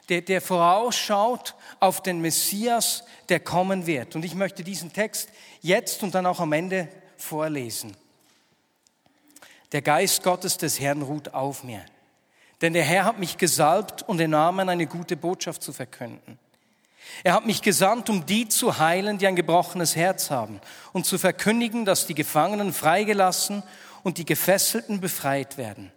der, 0.09 0.23
der 0.23 0.41
vorausschaut 0.41 1.55
auf 1.81 2.03
den 2.03 2.21
Messias, 2.21 3.05
der 3.29 3.41
kommen 3.41 3.87
wird. 3.87 4.17
Und 4.17 4.25
ich 4.25 4.35
möchte 4.35 4.65
diesen 4.65 4.93
Text 4.93 5.29
jetzt 5.61 6.03
und 6.03 6.15
dann 6.15 6.27
auch 6.27 6.41
am 6.41 6.53
Ende 6.53 6.89
vorlesen. 7.17 7.97
Der 9.73 9.83
Geist 9.83 10.23
Gottes 10.23 10.57
des 10.57 10.81
Herrn 10.81 11.03
ruht 11.03 11.35
auf 11.35 11.63
mir, 11.63 11.85
denn 12.63 12.73
der 12.73 12.85
Herr 12.85 13.05
hat 13.05 13.19
mich 13.19 13.37
gesalbt 13.37 14.03
und 14.03 14.19
den 14.19 14.31
Namen 14.31 14.69
eine 14.69 14.87
gute 14.87 15.17
Botschaft 15.17 15.63
zu 15.63 15.73
verkünden. 15.75 16.39
Er 17.23 17.35
hat 17.35 17.47
mich 17.47 17.63
gesandt, 17.63 18.11
um 18.11 18.27
die 18.27 18.49
zu 18.49 18.79
heilen, 18.79 19.19
die 19.19 19.27
ein 19.27 19.37
gebrochenes 19.37 19.97
Herz 19.97 20.31
haben 20.31 20.61
und 20.93 21.05
zu 21.05 21.19
verkündigen, 21.19 21.85
dass 21.85 22.07
die 22.07 22.15
Gefangenen 22.15 22.73
freigelassen 22.73 23.63
und 24.03 24.19
die 24.19 24.25
Gefesselten 24.25 25.01
befreit 25.01 25.59
werden. 25.59 25.93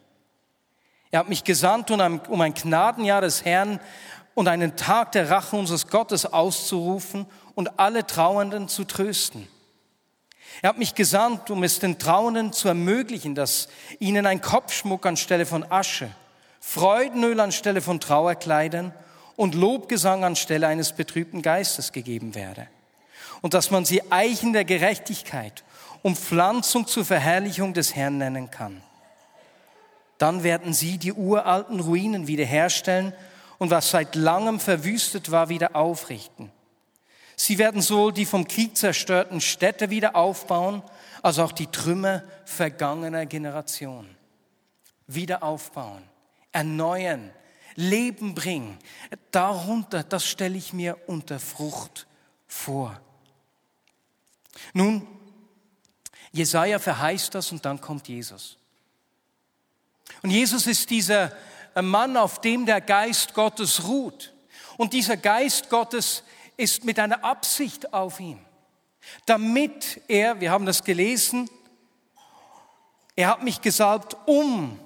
Er 1.12 1.20
hat 1.20 1.30
mich 1.30 1.44
gesandt, 1.44 1.92
um 1.92 2.42
ein 2.42 2.54
Gnadenjahr 2.54 3.22
des 3.22 3.44
Herrn 3.44 3.80
und 4.34 4.48
einen 4.48 4.78
Tag 4.78 5.12
der 5.12 5.30
Rache 5.30 5.58
unseres 5.58 5.88
Gottes 5.88 6.26
auszurufen 6.26 7.26
und 7.54 7.80
alle 7.80 8.08
Trauernden 8.08 8.70
zu 8.70 8.86
trösten. 8.86 9.48
Er 10.62 10.70
hat 10.70 10.78
mich 10.78 10.96
gesandt, 10.96 11.50
um 11.50 11.64
es 11.64 11.80
den 11.80 12.00
Trauernden 12.00 12.54
zu 12.54 12.68
ermöglichen, 12.68 13.36
dass 13.36 13.68
ihnen 14.00 14.26
ein 14.26 14.42
Kopfschmuck 14.42 15.06
anstelle 15.06 15.46
von 15.46 15.70
Asche, 15.70 16.10
Freudenöl 16.60 17.40
anstelle 17.40 17.82
von 17.82 18.00
Trauerkleidern 18.00 18.94
und 19.36 19.56
Lobgesang 19.56 20.24
anstelle 20.24 20.68
eines 20.68 20.94
betrübten 20.94 21.42
Geistes 21.42 21.92
gegeben 21.92 22.36
werde. 22.36 22.68
Und 23.42 23.54
dass 23.54 23.72
man 23.72 23.86
sie 23.86 24.12
Eichen 24.12 24.54
der 24.54 24.66
Gerechtigkeit 24.66 25.64
und 26.04 26.18
Pflanzung 26.18 26.86
zur 26.86 27.04
Verherrlichung 27.04 27.74
des 27.74 27.96
Herrn 27.96 28.18
nennen 28.18 28.52
kann. 28.52 28.84
Dann 30.22 30.44
werden 30.44 30.72
sie 30.72 31.00
die 31.00 31.14
uralten 31.14 31.80
Ruinen 31.80 32.28
wiederherstellen 32.28 33.12
und 33.58 33.72
was 33.72 33.90
seit 33.90 34.14
langem 34.14 34.60
verwüstet 34.60 35.32
war, 35.32 35.50
wieder 35.50 35.76
aufrichten. 35.76 36.52
Sie 37.36 37.58
werden 37.58 37.82
sowohl 37.82 38.14
die 38.14 38.28
vom 38.28 38.48
Krieg 38.48 38.78
zerstörten 38.78 39.42
Städte 39.42 39.90
wieder 39.90 40.16
aufbauen, 40.16 40.84
als 41.24 41.40
auch 41.40 41.52
die 41.52 41.66
Trümmer 41.66 42.22
vergangener 42.46 43.26
Generationen. 43.26 44.16
Wieder 45.08 45.42
aufbauen, 45.42 46.04
erneuern, 46.52 47.32
Leben 47.74 48.36
bringen. 48.36 48.78
Darunter, 49.32 50.04
das 50.04 50.28
stelle 50.28 50.56
ich 50.56 50.72
mir 50.72 51.00
unter 51.08 51.40
Frucht 51.40 52.06
vor. 52.46 53.02
Nun, 54.74 55.08
Jesaja 56.32 56.78
verheißt 56.78 57.34
das 57.34 57.52
und 57.52 57.66
dann 57.66 57.82
kommt 57.82 58.08
Jesus. 58.08 58.60
Und 60.22 60.30
Jesus 60.30 60.68
ist 60.68 60.90
dieser 60.90 61.32
Mann, 61.82 62.18
auf 62.18 62.42
dem 62.42 62.66
der 62.66 62.82
Geist 62.82 63.34
Gottes 63.34 63.88
ruht. 63.88 64.34
Und 64.78 64.94
dieser 64.94 65.18
Geist 65.18 65.70
Gottes 65.70 66.24
ist 66.58 66.84
mit 66.84 67.00
einer 67.00 67.24
Absicht 67.24 67.94
auf 67.94 68.20
ihm, 68.20 68.40
damit 69.26 70.02
er, 70.08 70.40
wir 70.42 70.52
haben 70.52 70.66
das 70.66 70.84
gelesen, 70.84 71.50
er 73.16 73.30
hat 73.30 73.44
mich 73.44 73.62
gesalbt, 73.62 74.16
um 74.26 74.80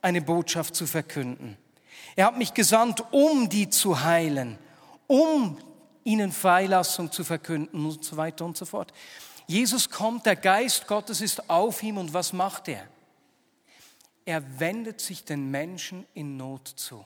eine 0.00 0.22
Botschaft 0.22 0.74
zu 0.74 0.86
verkünden. 0.86 1.56
Er 2.16 2.26
hat 2.26 2.38
mich 2.38 2.54
gesandt, 2.54 3.02
um 3.10 3.48
die 3.48 3.68
zu 3.68 4.02
heilen, 4.02 4.58
um 5.06 5.58
ihnen 6.04 6.32
Freilassung 6.32 7.10
zu 7.10 7.24
verkünden 7.24 7.84
und 7.84 8.04
so 8.04 8.16
weiter 8.16 8.44
und 8.44 8.56
so 8.56 8.64
fort. 8.64 8.92
Jesus 9.46 9.90
kommt, 9.90 10.26
der 10.26 10.36
Geist 10.36 10.86
Gottes 10.86 11.20
ist 11.20 11.50
auf 11.50 11.82
ihm 11.82 11.98
und 11.98 12.14
was 12.14 12.32
macht 12.32 12.68
er? 12.68 12.86
Er 14.24 14.58
wendet 14.58 15.00
sich 15.00 15.24
den 15.24 15.50
Menschen 15.50 16.06
in 16.14 16.36
Not 16.36 16.68
zu. 16.68 17.04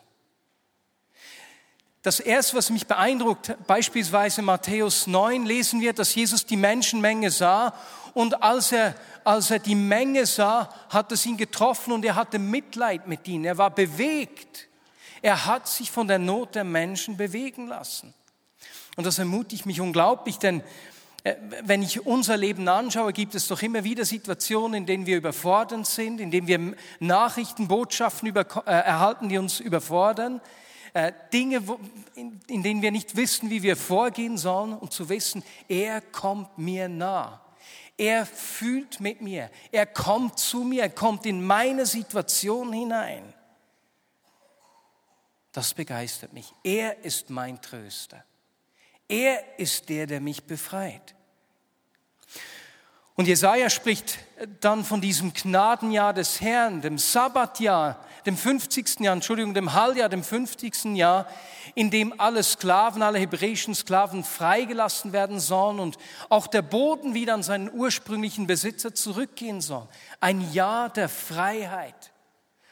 Das 2.03 2.21
erste, 2.21 2.57
was 2.57 2.71
mich 2.71 2.87
beeindruckt, 2.87 3.57
beispielsweise 3.67 4.41
Matthäus 4.41 5.07
9, 5.09 5.45
lesen 5.45 5.81
wir, 5.81 5.93
dass 5.93 6.15
Jesus 6.15 6.47
die 6.47 6.57
Menschenmenge 6.57 7.31
sah 7.31 7.75
und 8.15 8.43
als 8.43 8.73
er, 8.73 8.95
als 9.25 9.51
er 9.51 9.59
die 9.59 9.75
Menge 9.75 10.25
sah, 10.25 10.73
hat 10.89 11.11
es 11.13 11.27
ihn 11.27 11.37
getroffen 11.37 11.93
und 11.93 12.05
er 12.05 12.15
hatte 12.15 12.39
Mitleid 12.39 13.09
mit 13.09 13.27
ihnen. 13.27 13.45
Er 13.45 13.59
war 13.59 13.71
bewegt. 13.71 14.69
Er 15.23 15.47
hat 15.47 15.67
sich 15.67 15.91
von 15.91 16.07
der 16.07 16.19
Not 16.19 16.55
der 16.55 16.65
Menschen 16.65 17.17
bewegen 17.17 17.67
lassen. 17.67 18.15
Und 18.97 19.05
das 19.05 19.19
ermutigt 19.19 19.67
mich 19.67 19.81
unglaublich, 19.81 20.39
denn 20.39 20.63
wenn 21.63 21.83
ich 21.83 22.07
unser 22.07 22.37
Leben 22.37 22.69
anschaue, 22.69 23.13
gibt 23.13 23.35
es 23.35 23.49
doch 23.49 23.61
immer 23.63 23.85
wieder 23.85 24.05
Situationen, 24.05 24.75
in 24.75 24.87
denen 24.87 25.07
wir 25.07 25.17
überfordert 25.17 25.87
sind, 25.87 26.21
in 26.21 26.31
denen 26.31 26.47
wir 26.47 26.77
Nachrichten, 27.01 27.69
Botschaften 27.69 28.29
über, 28.29 28.47
äh, 28.67 28.71
erhalten, 28.71 29.29
die 29.29 29.39
uns 29.39 29.61
überfordern. 29.61 30.41
Äh, 30.95 31.13
Dinge, 31.33 31.67
wo, 31.67 31.79
in, 32.15 32.41
in 32.47 32.63
denen 32.63 32.83
wir 32.83 32.93
nicht 32.93 33.17
wissen, 33.17 33.51
wie 33.51 33.63
wir 33.63 33.77
vorgehen 33.77 34.39
sollen 34.39 34.73
und 34.73 34.93
zu 34.93 35.09
wissen, 35.09 35.43
er 35.69 36.01
kommt 36.01 36.57
mir 36.57 36.89
nah. 36.89 37.41
Er 37.97 38.25
fühlt 38.25 39.01
mit 39.01 39.21
mir. 39.21 39.51
Er 39.73 39.87
kommt 39.87 40.39
zu 40.39 40.63
mir. 40.63 40.83
Er 40.83 40.91
kommt 40.91 41.27
in 41.27 41.45
meine 41.45 41.85
Situation 41.85 42.73
hinein. 42.73 43.35
Das 45.51 45.75
begeistert 45.75 46.33
mich. 46.33 46.55
Er 46.63 47.05
ist 47.05 47.29
mein 47.29 47.61
Tröster. 47.61 48.25
Er 49.09 49.59
ist 49.59 49.89
der, 49.89 50.07
der 50.07 50.21
mich 50.21 50.45
befreit. 50.45 51.15
Und 53.19 53.27
Jesaja 53.27 53.69
spricht 53.69 54.19
dann 54.61 54.85
von 54.85 55.01
diesem 55.01 55.33
Gnadenjahr 55.33 56.13
des 56.13 56.41
Herrn, 56.41 56.83
dem 56.83 56.99
Sabbatjahr, 56.99 58.05
dem 58.27 58.37
50. 58.37 59.01
Jahr, 59.01 59.15
Entschuldigung, 59.15 59.55
dem 59.55 59.73
Halljahr, 59.73 60.09
dem 60.09 60.23
50. 60.23 60.97
Jahr, 60.97 61.27
in 61.75 61.91
dem 61.91 62.21
alle 62.21 62.45
Sklaven, 62.45 63.03
alle 63.03 63.19
hebräischen 63.19 63.75
Sklaven 63.75 64.23
freigelassen 64.23 65.13
werden 65.13 65.41
sollen 65.41 65.81
und 65.81 65.97
auch 66.29 66.47
der 66.47 66.63
Boden 66.63 67.15
wieder 67.15 67.35
an 67.35 67.43
seinen 67.43 67.73
ursprünglichen 67.73 68.47
Besitzer 68.47 68.95
zurückgehen 68.95 69.63
soll. 69.63 69.89
Ein 70.21 70.53
Jahr 70.53 70.89
der 70.89 71.09
Freiheit. 71.09 72.13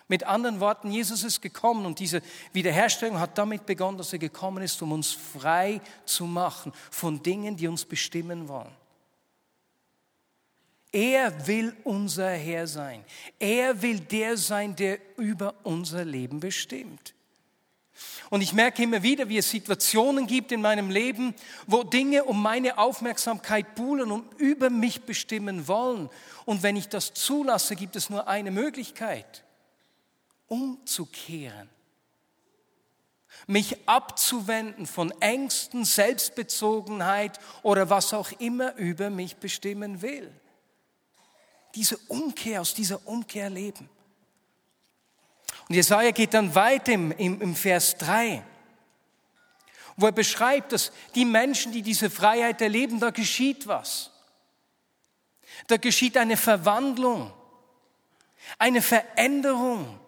Mit 0.09 0.25
anderen 0.25 0.61
Worten, 0.61 0.93
Jesus 0.93 1.25
ist 1.25 1.43
gekommen 1.43 1.85
und 1.85 1.99
diese 1.99 2.23
Wiederherstellung 2.53 3.19
hat 3.19 3.39
damit 3.39 3.67
begonnen, 3.67 3.99
dass 3.99 4.13
er 4.13 4.21
gekommen 4.21 4.63
ist, 4.63 4.81
um 4.81 4.93
uns 4.93 5.13
frei 5.13 5.81
zu 6.05 6.27
machen 6.27 6.73
von 6.91 7.23
Dingen, 7.23 7.57
die 7.57 7.67
uns 7.67 7.85
bestimmen 7.85 8.49
wollen. 8.49 8.73
Er 10.93 11.47
will 11.47 11.77
unser 11.83 12.31
Herr 12.31 12.67
sein. 12.67 13.05
Er 13.39 13.83
will 13.83 13.99
der 14.01 14.37
sein, 14.37 14.77
der 14.77 14.99
über 15.17 15.55
unser 15.65 16.05
Leben 16.05 16.39
bestimmt. 16.39 17.15
Und 18.31 18.43
ich 18.43 18.53
merke 18.53 18.83
immer 18.83 19.03
wieder, 19.03 19.29
wie 19.29 19.39
es 19.39 19.51
Situationen 19.51 20.27
gibt 20.27 20.53
in 20.53 20.61
meinem 20.61 20.91
Leben, 20.91 21.35
wo 21.67 21.83
Dinge 21.83 22.25
um 22.25 22.41
meine 22.41 22.79
Aufmerksamkeit 22.79 23.75
buhlen 23.75 24.11
und 24.13 24.39
über 24.39 24.71
mich 24.71 25.03
bestimmen 25.03 25.67
wollen. 25.67 26.11
Und 26.45 26.63
wenn 26.63 26.77
ich 26.77 26.89
das 26.89 27.15
zulasse, 27.15 27.75
gibt 27.75 27.97
es 27.97 28.11
nur 28.11 28.29
eine 28.29 28.51
Möglichkeit, 28.51 29.46
umzukehren. 30.49 31.69
Mich 33.47 33.87
abzuwenden 33.87 34.87
von 34.87 35.11
Ängsten, 35.21 35.85
Selbstbezogenheit 35.85 37.39
oder 37.63 37.91
was 37.91 38.15
auch 38.15 38.33
immer 38.39 38.75
über 38.77 39.11
mich 39.11 39.37
bestimmen 39.37 40.03
will. 40.03 40.33
Diese 41.75 41.99
Umkehr, 42.09 42.63
aus 42.63 42.75
dieser 42.75 43.07
Umkehr 43.07 43.51
leben. 43.51 43.89
Und 45.69 45.75
Jesaja 45.75 46.13
geht 46.13 46.33
dann 46.33 46.55
weiter 46.55 46.93
im, 46.93 47.13
im, 47.13 47.55
Vers 47.55 47.97
3, 47.99 48.43
wo 49.97 50.07
er 50.07 50.13
beschreibt, 50.13 50.73
dass 50.73 50.93
die 51.15 51.25
Menschen, 51.25 51.73
die 51.73 51.83
diese 51.83 52.09
Freiheit 52.09 52.61
erleben, 52.63 53.01
da 53.01 53.11
geschieht 53.11 53.67
was. 53.67 54.13
Da 55.67 55.77
geschieht 55.77 56.17
eine 56.17 56.37
Verwandlung, 56.37 57.33
eine 58.59 58.83
Veränderung. 58.83 59.99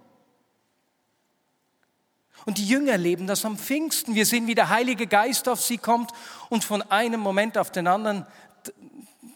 Und 2.48 2.56
die 2.56 2.66
Jünger 2.66 2.96
leben 2.96 3.26
das 3.26 3.44
am 3.44 3.58
Pfingsten. 3.58 4.14
Wir 4.14 4.24
sehen, 4.24 4.46
wie 4.46 4.54
der 4.54 4.70
Heilige 4.70 5.06
Geist 5.06 5.50
auf 5.50 5.60
sie 5.60 5.76
kommt 5.76 6.12
und 6.48 6.64
von 6.64 6.80
einem 6.80 7.20
Moment 7.20 7.58
auf 7.58 7.70
den 7.70 7.86
anderen 7.86 8.26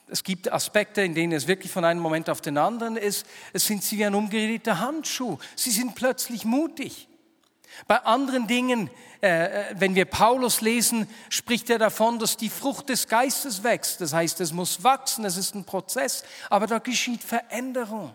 es 0.09 0.25
gibt 0.25 0.51
Aspekte, 0.51 1.03
in 1.03 1.15
denen 1.15 1.35
es 1.35 1.47
wirklich 1.47 1.71
von 1.71 1.85
einem 1.85 2.01
Moment 2.01 2.31
auf 2.31 2.41
den 2.41 2.57
anderen 2.57 2.97
ist. 2.97 3.27
Es 3.53 3.67
sind 3.67 3.85
sie 3.85 3.99
wie 3.99 4.07
ein 4.07 4.15
umgedrehter 4.15 4.79
Handschuh. 4.79 5.37
Sie 5.57 5.71
sind 5.71 5.95
plötzlich 5.95 6.47
mutig. 6.47 7.07
Bei 7.87 7.99
anderen 7.99 8.47
Dingen, 8.47 8.89
äh, 9.23 9.29
äh, 9.29 9.75
wenn 9.75 9.95
wir 9.95 10.07
Paulus 10.07 10.63
lesen, 10.63 11.07
spricht 11.29 11.69
er 11.69 11.79
davon, 11.79 12.19
dass 12.19 12.39
die 12.39 12.49
Frucht 12.49 12.89
des 12.89 13.09
Geistes 13.09 13.63
wächst. 13.63 14.01
Das 14.01 14.15
heißt, 14.15 14.41
es 14.41 14.55
muss 14.55 14.85
wachsen, 14.85 15.27
es 15.27 15.37
ist 15.37 15.55
ein 15.55 15.65
Prozess, 15.65 16.25
aber 16.49 16.67
da 16.67 16.79
geschieht 16.79 17.23
Veränderung. 17.23 18.15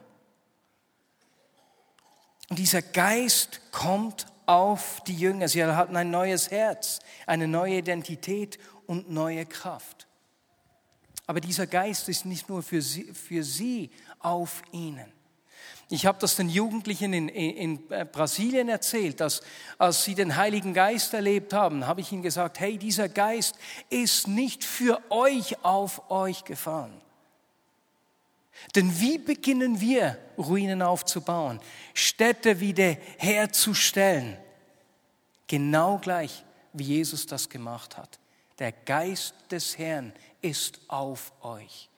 Und 2.49 2.57
dieser 2.57 2.81
Geist 2.81 3.61
kommt 3.71 4.25
auf 4.47 5.01
die 5.05 5.15
Jünger. 5.15 5.47
Sie 5.47 5.63
hatten 5.63 5.95
ein 5.95 6.09
neues 6.09 6.49
Herz, 6.49 6.99
eine 7.27 7.47
neue 7.47 7.77
Identität 7.77 8.57
und 8.87 9.11
neue 9.11 9.45
Kraft. 9.45 10.07
Aber 11.27 11.41
dieser 11.41 11.67
Geist 11.67 12.09
ist 12.09 12.25
nicht 12.25 12.49
nur 12.49 12.63
für 12.63 12.81
sie, 12.81 13.13
für 13.13 13.43
sie 13.43 13.91
auf 14.19 14.63
ihnen. 14.71 15.11
Ich 15.89 16.05
habe 16.05 16.17
das 16.19 16.35
den 16.35 16.49
Jugendlichen 16.49 17.13
in, 17.13 17.29
in, 17.29 17.91
äh, 17.91 18.05
Brasilien 18.05 18.67
erzählt, 18.67 19.21
dass 19.21 19.41
als 19.77 20.03
sie 20.03 20.15
den 20.15 20.35
Heiligen 20.35 20.73
Geist 20.73 21.13
erlebt 21.13 21.53
haben, 21.53 21.87
habe 21.87 22.01
ich 22.01 22.11
ihnen 22.11 22.23
gesagt, 22.23 22.59
hey, 22.59 22.77
dieser 22.77 23.07
Geist 23.07 23.55
ist 23.89 24.27
nicht 24.27 24.65
für 24.65 24.99
euch 25.09 25.63
auf 25.63 26.09
euch 26.09 26.43
gefahren. 26.43 27.01
Denn 28.75 28.99
wie 28.99 29.17
beginnen 29.17 29.79
wir, 29.79 30.17
Ruinen 30.37 30.81
aufzubauen, 30.81 31.59
Städte 31.93 32.59
wieder 32.59 32.97
herzustellen? 33.17 34.37
Genau 35.47 35.97
gleich, 35.97 36.43
wie 36.73 36.83
Jesus 36.83 37.25
das 37.25 37.49
gemacht 37.49 37.97
hat. 37.97 38.19
Der 38.59 38.71
Geist 38.71 39.35
des 39.51 39.77
Herrn 39.77 40.13
ist 40.41 40.79
auf 40.87 41.31
euch. 41.41 41.89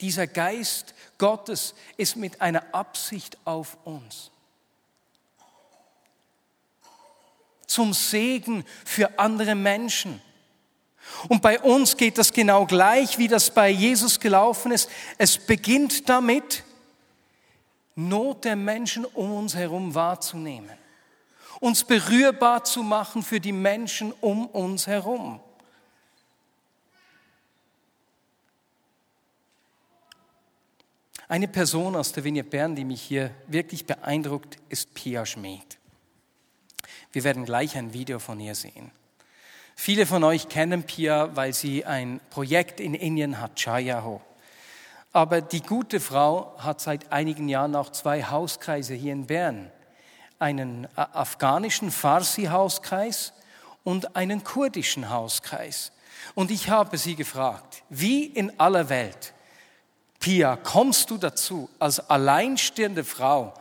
Dieser 0.00 0.26
Geist 0.26 0.94
Gottes 1.18 1.74
ist 1.96 2.16
mit 2.16 2.40
einer 2.40 2.74
Absicht 2.74 3.36
auf 3.44 3.76
uns. 3.84 4.30
Zum 7.66 7.92
Segen 7.92 8.64
für 8.84 9.18
andere 9.18 9.54
Menschen. 9.54 10.22
Und 11.28 11.42
bei 11.42 11.58
uns 11.60 11.96
geht 11.96 12.18
das 12.18 12.32
genau 12.32 12.66
gleich, 12.66 13.18
wie 13.18 13.28
das 13.28 13.50
bei 13.50 13.68
Jesus 13.68 14.20
gelaufen 14.20 14.72
ist. 14.72 14.88
Es 15.16 15.38
beginnt 15.38 16.08
damit, 16.08 16.64
Not 17.96 18.44
der 18.44 18.54
Menschen 18.54 19.04
um 19.04 19.32
uns 19.32 19.56
herum 19.56 19.92
wahrzunehmen, 19.92 20.70
uns 21.58 21.82
berührbar 21.82 22.62
zu 22.62 22.84
machen 22.84 23.24
für 23.24 23.40
die 23.40 23.50
Menschen 23.50 24.12
um 24.20 24.46
uns 24.46 24.86
herum. 24.86 25.40
Eine 31.26 31.48
Person 31.48 31.96
aus 31.96 32.12
der 32.12 32.22
Vignette 32.22 32.48
Bern, 32.48 32.76
die 32.76 32.84
mich 32.84 33.02
hier 33.02 33.34
wirklich 33.48 33.84
beeindruckt, 33.84 34.58
ist 34.68 34.94
Pia 34.94 35.26
Schmid. 35.26 35.76
Wir 37.10 37.24
werden 37.24 37.44
gleich 37.44 37.76
ein 37.76 37.92
Video 37.92 38.20
von 38.20 38.38
ihr 38.38 38.54
sehen. 38.54 38.92
Viele 39.80 40.06
von 40.06 40.24
euch 40.24 40.48
kennen 40.48 40.82
Pia, 40.82 41.36
weil 41.36 41.54
sie 41.54 41.84
ein 41.84 42.20
Projekt 42.30 42.80
in 42.80 42.94
Indien 42.94 43.40
hat, 43.40 43.54
Chayaho. 43.54 44.20
Aber 45.12 45.40
die 45.40 45.62
gute 45.62 46.00
Frau 46.00 46.52
hat 46.58 46.80
seit 46.80 47.12
einigen 47.12 47.48
Jahren 47.48 47.76
auch 47.76 47.92
zwei 47.92 48.24
Hauskreise 48.24 48.94
hier 48.94 49.12
in 49.12 49.28
Bern. 49.28 49.70
Einen 50.40 50.88
afghanischen 50.96 51.92
Farsi-Hauskreis 51.92 53.32
und 53.84 54.16
einen 54.16 54.42
kurdischen 54.42 55.10
Hauskreis. 55.10 55.92
Und 56.34 56.50
ich 56.50 56.70
habe 56.70 56.98
sie 56.98 57.14
gefragt, 57.14 57.84
wie 57.88 58.24
in 58.24 58.58
aller 58.58 58.88
Welt 58.88 59.32
Pia, 60.18 60.56
kommst 60.56 61.08
du 61.08 61.18
dazu, 61.18 61.70
als 61.78 62.00
alleinstehende 62.10 63.04
Frau 63.04 63.54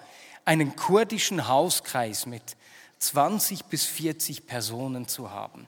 einen 0.46 0.76
kurdischen 0.76 1.48
Hauskreis 1.48 2.26
mit 2.26 2.58
20 2.98 3.66
bis 3.66 3.86
40 3.86 4.48
Personen 4.48 5.08
zu 5.08 5.30
haben? 5.30 5.68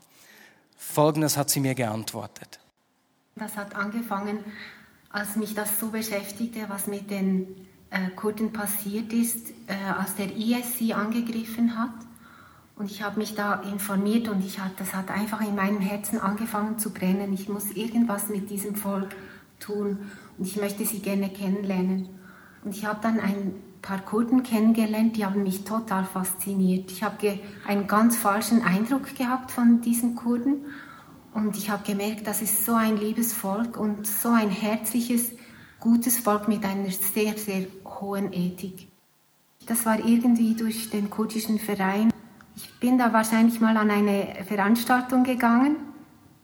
Folgendes 0.89 1.37
hat 1.37 1.51
sie 1.51 1.59
mir 1.59 1.75
geantwortet. 1.75 2.59
Das 3.35 3.55
hat 3.55 3.75
angefangen, 3.75 4.39
als 5.11 5.35
mich 5.35 5.53
das 5.53 5.79
so 5.79 5.89
beschäftigte, 5.89 6.65
was 6.67 6.87
mit 6.87 7.11
den 7.11 7.67
äh, 7.91 8.09
Kurden 8.15 8.51
passiert 8.51 9.13
ist, 9.13 9.51
äh, 9.67 9.75
als 9.97 10.15
der 10.15 10.35
IS 10.35 10.77
sie 10.77 10.95
angegriffen 10.95 11.77
hat. 11.77 11.93
Und 12.75 12.89
ich 12.89 13.03
habe 13.03 13.19
mich 13.19 13.35
da 13.35 13.61
informiert 13.61 14.29
und 14.29 14.43
ich 14.43 14.59
hat, 14.59 14.71
das 14.79 14.93
hat 14.95 15.11
einfach 15.11 15.41
in 15.41 15.55
meinem 15.55 15.79
Herzen 15.79 16.19
angefangen 16.19 16.79
zu 16.79 16.91
brennen. 16.91 17.33
Ich 17.33 17.49
muss 17.49 17.71
irgendwas 17.71 18.29
mit 18.29 18.49
diesem 18.49 18.75
Volk 18.75 19.15
tun 19.59 19.99
und 20.37 20.47
ich 20.47 20.55
möchte 20.55 20.85
sie 20.85 20.99
gerne 20.99 21.29
kennenlernen. 21.29 22.09
Und 22.63 22.75
ich 22.75 22.85
habe 22.85 22.99
dann 23.01 23.19
ein 23.19 23.53
paar 23.81 23.99
Kurden 23.99 24.43
kennengelernt, 24.43 25.15
die 25.15 25.25
haben 25.25 25.43
mich 25.43 25.63
total 25.63 26.05
fasziniert. 26.05 26.91
Ich 26.91 27.03
habe 27.03 27.39
einen 27.67 27.87
ganz 27.87 28.17
falschen 28.17 28.61
Eindruck 28.63 29.15
gehabt 29.15 29.51
von 29.51 29.81
diesen 29.81 30.15
Kurden 30.15 30.65
und 31.33 31.57
ich 31.57 31.69
habe 31.69 31.83
gemerkt, 31.83 32.27
das 32.27 32.41
ist 32.41 32.65
so 32.65 32.73
ein 32.73 32.97
liebes 32.97 33.33
Volk 33.33 33.77
und 33.77 34.05
so 34.05 34.29
ein 34.29 34.49
herzliches, 34.49 35.31
gutes 35.79 36.19
Volk 36.19 36.47
mit 36.47 36.65
einer 36.65 36.89
sehr, 36.89 37.37
sehr 37.37 37.67
hohen 37.85 38.33
Ethik. 38.33 38.87
Das 39.65 39.85
war 39.85 39.99
irgendwie 40.03 40.55
durch 40.55 40.89
den 40.89 41.09
kurdischen 41.09 41.59
Verein. 41.59 42.11
Ich 42.55 42.79
bin 42.79 42.97
da 42.97 43.13
wahrscheinlich 43.13 43.61
mal 43.61 43.77
an 43.77 43.91
eine 43.91 44.43
Veranstaltung 44.45 45.23
gegangen 45.23 45.75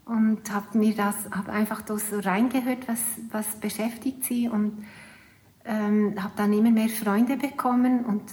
und 0.06 0.52
habe 0.54 0.78
mir 0.78 0.94
das, 0.96 1.16
habe 1.32 1.52
einfach 1.52 1.82
so 1.88 2.20
reingehört, 2.20 2.88
was, 2.88 3.00
was 3.32 3.48
beschäftigt 3.56 4.24
sie 4.24 4.48
und 4.48 4.86
ähm, 5.66 6.16
habe 6.22 6.34
dann 6.36 6.54
immer 6.54 6.72
mehr 6.72 6.90
Freunde 6.90 7.38
bekommen 7.38 8.06
und 8.06 8.24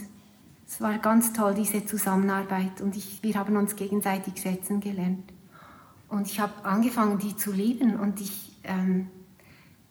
es 0.69 0.81
war 0.81 0.97
ganz 0.99 1.33
toll, 1.33 1.55
diese 1.55 1.85
Zusammenarbeit 1.85 2.81
und 2.81 2.97
ich, 2.97 3.23
wir 3.23 3.35
haben 3.35 3.57
uns 3.57 3.77
gegenseitig 3.77 4.41
schätzen 4.41 4.81
gelernt. 4.81 5.33
Und 6.09 6.27
ich 6.27 6.41
habe 6.41 6.53
angefangen, 6.65 7.19
die 7.19 7.37
zu 7.37 7.53
lieben 7.53 7.99
und 7.99 8.21
ich, 8.21 8.53
ähm, 8.65 9.09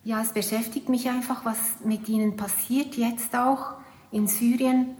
ja, 0.04 0.22
es 0.22 0.34
beschäftigt 0.34 0.90
mich 0.90 1.10
einfach, 1.10 1.46
was 1.46 1.58
mit 1.84 2.08
ihnen 2.10 2.36
passiert, 2.36 2.96
jetzt 2.96 3.36
auch 3.36 3.74
in 4.12 4.28
Syrien. 4.28 4.96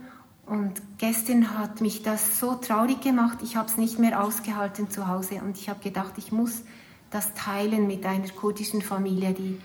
Und 0.46 0.82
gestern 0.98 1.58
hat 1.58 1.80
mich 1.80 2.02
das 2.02 2.38
so 2.38 2.54
traurig 2.54 3.00
gemacht, 3.00 3.38
ich 3.42 3.56
habe 3.56 3.68
es 3.68 3.76
nicht 3.76 3.98
mehr 3.98 4.22
ausgehalten 4.22 4.90
zu 4.90 5.06
Hause 5.06 5.40
und 5.42 5.56
ich 5.58 5.68
habe 5.68 5.80
gedacht, 5.80 6.14
ich 6.16 6.32
muss 6.32 6.62
das 7.10 7.34
teilen 7.34 7.86
mit 7.86 8.04
einer 8.04 8.28
kurdischen 8.28 8.82
Familie, 8.82 9.32
die 9.32 9.60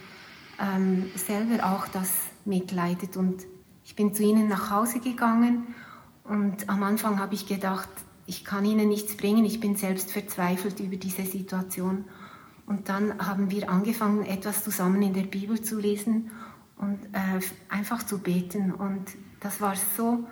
ähm, 0.60 1.10
selber 1.16 1.64
auch 1.66 1.88
das 1.88 2.10
mitleidet. 2.48 3.18
Und 3.18 3.46
ich 3.86 3.96
bin 3.96 4.14
zu 4.14 4.24
ihnen 4.24 4.48
nach 4.48 4.72
Hause 4.72 5.00
gegangen 5.00 5.76
und 6.24 6.70
am 6.70 6.84
Anfang 6.84 7.20
habe 7.20 7.36
ich 7.36 7.48
gedacht, 7.48 7.90
ich 8.26 8.44
kann 8.44 8.66
ihnen 8.66 8.90
nichts 8.90 9.16
bringen, 9.16 9.46
ich 9.46 9.60
bin 9.60 9.76
selbst 9.76 10.12
verzweifelt 10.12 10.80
über 10.82 10.98
diese 10.98 11.24
Situation. 11.24 12.04
Und 12.66 12.90
dann 12.90 13.26
haben 13.26 13.50
wir 13.50 13.70
angefangen, 13.70 14.26
etwas 14.26 14.64
zusammen 14.64 15.02
in 15.02 15.14
der 15.14 15.24
Bibel 15.24 15.62
zu 15.62 15.80
lesen 15.80 16.32
und 16.78 17.00
äh, 17.14 17.40
einfach 17.70 18.04
zu 18.04 18.20
beten. 18.20 18.74
Und 18.74 19.06
das 19.40 19.62
war 19.62 19.76
so 19.96 20.26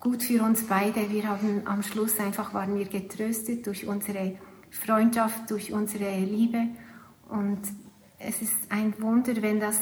gut 0.00 0.22
für 0.22 0.42
uns 0.42 0.64
beide. 0.66 1.10
Wir 1.10 1.28
haben 1.28 1.66
am 1.66 1.82
Schluss 1.82 2.18
einfach 2.18 2.54
waren 2.54 2.78
wir 2.78 2.86
getröstet 2.86 3.66
durch 3.66 3.86
unsere 3.86 4.38
Freundschaft, 4.70 5.50
durch 5.50 5.72
unsere 5.72 6.18
Liebe. 6.18 6.68
Und 7.28 7.60
es 8.18 8.40
ist 8.40 8.56
ein 8.70 8.94
Wunder, 9.00 9.42
wenn, 9.42 9.60
das, 9.60 9.76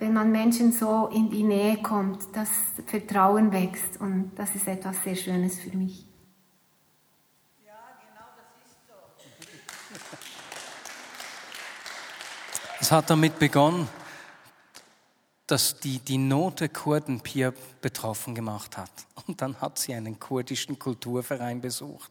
wenn 0.00 0.14
man 0.14 0.32
Menschen 0.32 0.72
so 0.72 1.08
in 1.08 1.30
die 1.30 1.42
Nähe 1.42 1.76
kommt, 1.82 2.34
dass 2.34 2.48
Vertrauen 2.86 3.52
wächst 3.52 4.00
und 4.00 4.32
das 4.34 4.54
ist 4.54 4.66
etwas 4.66 5.04
sehr 5.04 5.14
Schönes 5.14 5.60
für 5.60 5.76
mich. 5.76 6.06
Ja, 7.66 7.74
genau, 8.00 8.26
das 8.34 8.48
ist 8.66 8.78
so. 8.88 8.94
Es 12.80 12.90
hat 12.90 13.10
damit 13.10 13.38
begonnen, 13.38 13.86
dass 15.46 15.78
die, 15.80 15.98
die 15.98 16.16
Not 16.16 16.60
der 16.60 16.70
Kurden 16.70 17.20
Pia 17.20 17.52
betroffen 17.82 18.34
gemacht 18.34 18.78
hat. 18.78 18.90
Und 19.26 19.42
dann 19.42 19.60
hat 19.60 19.78
sie 19.78 19.94
einen 19.94 20.18
kurdischen 20.18 20.78
Kulturverein 20.78 21.60
besucht, 21.60 22.10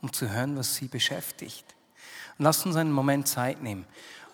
um 0.00 0.10
zu 0.10 0.30
hören, 0.30 0.56
was 0.56 0.76
sie 0.76 0.88
beschäftigt. 0.88 1.66
Und 2.38 2.44
lass 2.44 2.64
uns 2.64 2.76
einen 2.76 2.92
Moment 2.92 3.28
Zeit 3.28 3.62
nehmen. 3.62 3.84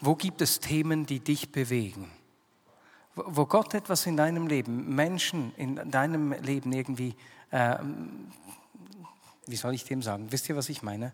Wo 0.01 0.15
gibt 0.15 0.41
es 0.41 0.61
Themen, 0.61 1.05
die 1.05 1.19
dich 1.19 1.51
bewegen? 1.51 2.13
Wo 3.15 3.47
Gott 3.47 3.75
etwas 3.75 4.07
in 4.07 4.17
deinem 4.17 4.47
Leben, 4.47 4.95
Menschen 4.95 5.55
in 5.57 5.91
deinem 5.91 6.33
Leben 6.33 6.73
irgendwie, 6.73 7.15
äh, 7.51 7.77
wie 9.47 9.57
soll 9.57 9.75
ich 9.75 9.85
dem 9.85 10.03
sagen? 10.03 10.31
Wisst 10.31 10.49
ihr, 10.49 10.57
was 10.57 10.69
ich 10.69 10.83
meine? 10.83 11.13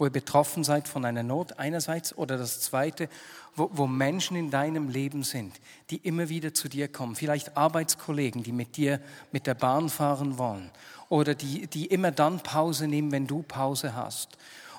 wo 0.00 0.06
ihr 0.06 0.10
betroffen 0.10 0.64
seid 0.64 0.88
von 0.88 1.04
einer 1.04 1.22
Not 1.22 1.58
einerseits 1.58 2.16
oder 2.16 2.38
das 2.38 2.60
Zweite, 2.62 3.08
wo, 3.54 3.70
wo 3.72 3.86
Menschen 3.86 4.36
in 4.36 4.50
deinem 4.50 4.88
Leben 4.88 5.22
sind, 5.22 5.60
die 5.90 5.98
immer 5.98 6.30
wieder 6.30 6.54
zu 6.54 6.68
dir 6.68 6.88
kommen. 6.88 7.14
Vielleicht 7.14 7.56
Arbeitskollegen, 7.56 8.42
die 8.42 8.52
mit 8.52 8.78
dir 8.78 8.98
mit 9.30 9.46
der 9.46 9.54
Bahn 9.54 9.90
fahren 9.90 10.38
wollen 10.38 10.70
oder 11.10 11.34
die, 11.34 11.66
die 11.66 11.86
immer 11.86 12.10
dann 12.12 12.40
Pause 12.40 12.88
nehmen, 12.88 13.12
wenn 13.12 13.26
du 13.26 13.42
Pause 13.42 13.94
hast. 13.94 14.38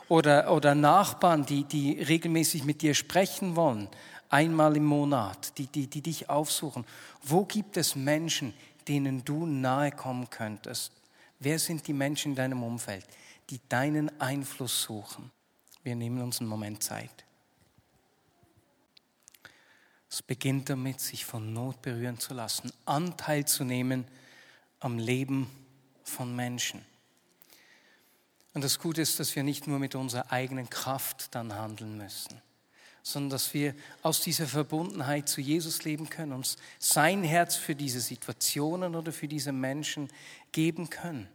Oder, 0.09 0.51
oder 0.51 0.75
Nachbarn, 0.75 1.45
die, 1.45 1.63
die 1.63 2.01
regelmäßig 2.01 2.65
mit 2.65 2.81
dir 2.81 2.95
sprechen 2.95 3.55
wollen, 3.55 3.87
einmal 4.31 4.75
im 4.77 4.85
Monat, 4.85 5.57
die, 5.57 5.67
die, 5.67 5.87
die 5.87 6.01
dich 6.01 6.29
aufsuchen. 6.29 6.85
Wo 7.21 7.45
gibt 7.45 7.77
es 7.77 7.95
Menschen, 7.95 8.53
denen 8.87 9.23
du 9.23 9.45
nahe 9.45 9.91
kommen 9.91 10.29
könntest? 10.29 10.93
Wer 11.39 11.59
sind 11.59 11.87
die 11.87 11.93
Menschen 11.93 12.31
in 12.31 12.35
deinem 12.35 12.63
Umfeld? 12.63 13.05
die 13.51 13.59
deinen 13.67 14.19
Einfluss 14.19 14.81
suchen. 14.81 15.29
Wir 15.83 15.95
nehmen 15.95 16.21
uns 16.21 16.39
einen 16.39 16.49
Moment 16.49 16.81
Zeit. 16.81 17.25
Es 20.09 20.21
beginnt 20.21 20.69
damit, 20.69 20.99
sich 21.01 21.25
von 21.25 21.53
Not 21.53 21.81
berühren 21.81 22.17
zu 22.17 22.33
lassen, 22.33 22.71
Anteil 22.85 23.45
zu 23.45 23.63
nehmen 23.63 24.05
am 24.79 24.97
Leben 24.97 25.49
von 26.03 26.35
Menschen. 26.35 26.83
Und 28.53 28.63
das 28.63 28.79
Gute 28.79 29.01
ist, 29.01 29.19
dass 29.19 29.35
wir 29.35 29.43
nicht 29.43 29.67
nur 29.67 29.79
mit 29.79 29.95
unserer 29.95 30.31
eigenen 30.31 30.69
Kraft 30.69 31.33
dann 31.35 31.53
handeln 31.53 31.97
müssen, 31.97 32.41
sondern 33.03 33.31
dass 33.31 33.53
wir 33.53 33.73
aus 34.01 34.21
dieser 34.21 34.47
Verbundenheit 34.47 35.27
zu 35.27 35.41
Jesus 35.41 35.83
leben 35.83 36.09
können, 36.09 36.33
uns 36.33 36.57
sein 36.79 37.23
Herz 37.23 37.55
für 37.55 37.75
diese 37.75 37.99
Situationen 37.99 38.95
oder 38.95 39.11
für 39.11 39.27
diese 39.27 39.51
Menschen 39.51 40.09
geben 40.51 40.89
können. 40.89 41.27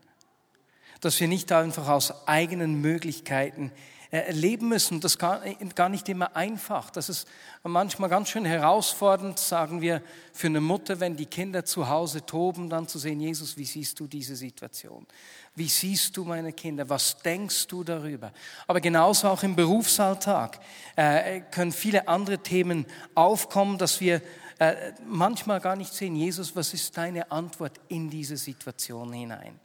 Dass 1.01 1.21
wir 1.21 1.29
nicht 1.29 1.53
einfach 1.53 1.89
aus 1.89 2.27
eigenen 2.27 2.81
Möglichkeiten 2.81 3.73
äh, 4.11 4.31
leben 4.33 4.69
müssen. 4.69 5.01
Das 5.01 5.19
gar, 5.19 5.41
gar 5.75 5.89
nicht 5.89 6.09
immer 6.09 6.37
einfach. 6.37 6.91
Das 6.91 7.09
ist 7.09 7.27
manchmal 7.63 8.09
ganz 8.09 8.29
schön 8.29 8.45
herausfordernd, 8.45 9.39
sagen 9.39 9.81
wir, 9.81 10.03
für 10.33 10.47
eine 10.47 10.61
Mutter, 10.61 11.01
wenn 11.01 11.17
die 11.17 11.27
Kinder 11.27 11.65
zu 11.65 11.89
Hause 11.89 12.25
toben, 12.25 12.71
dann 12.71 12.89
zu 12.89 12.99
sehen, 12.99 13.21
Jesus, 13.21 13.57
wie 13.57 13.65
siehst 13.65 13.99
du 13.99 14.07
diese 14.07 14.37
Situation? 14.37 15.07
Wie 15.55 15.69
siehst 15.69 16.17
du 16.17 16.25
meine 16.25 16.53
Kinder? 16.53 16.89
Was 16.89 17.19
denkst 17.19 17.67
du 17.67 17.83
darüber? 17.83 18.33
Aber 18.67 18.81
genauso 18.81 19.29
auch 19.29 19.43
im 19.43 19.57
Berufsalltag 19.57 20.61
äh, 20.97 21.41
können 21.51 21.73
viele 21.73 22.09
andere 22.09 22.39
Themen 22.39 22.87
aufkommen, 23.15 23.79
dass 23.79 24.01
wir 24.01 24.21
äh, 24.59 24.93
manchmal 25.07 25.61
gar 25.61 25.77
nicht 25.77 25.93
sehen, 25.93 26.17
Jesus, 26.17 26.57
was 26.57 26.73
ist 26.73 26.97
deine 26.97 27.31
Antwort 27.31 27.81
in 27.89 28.09
diese 28.09 28.37
Situation 28.37 29.13
hinein? 29.13 29.61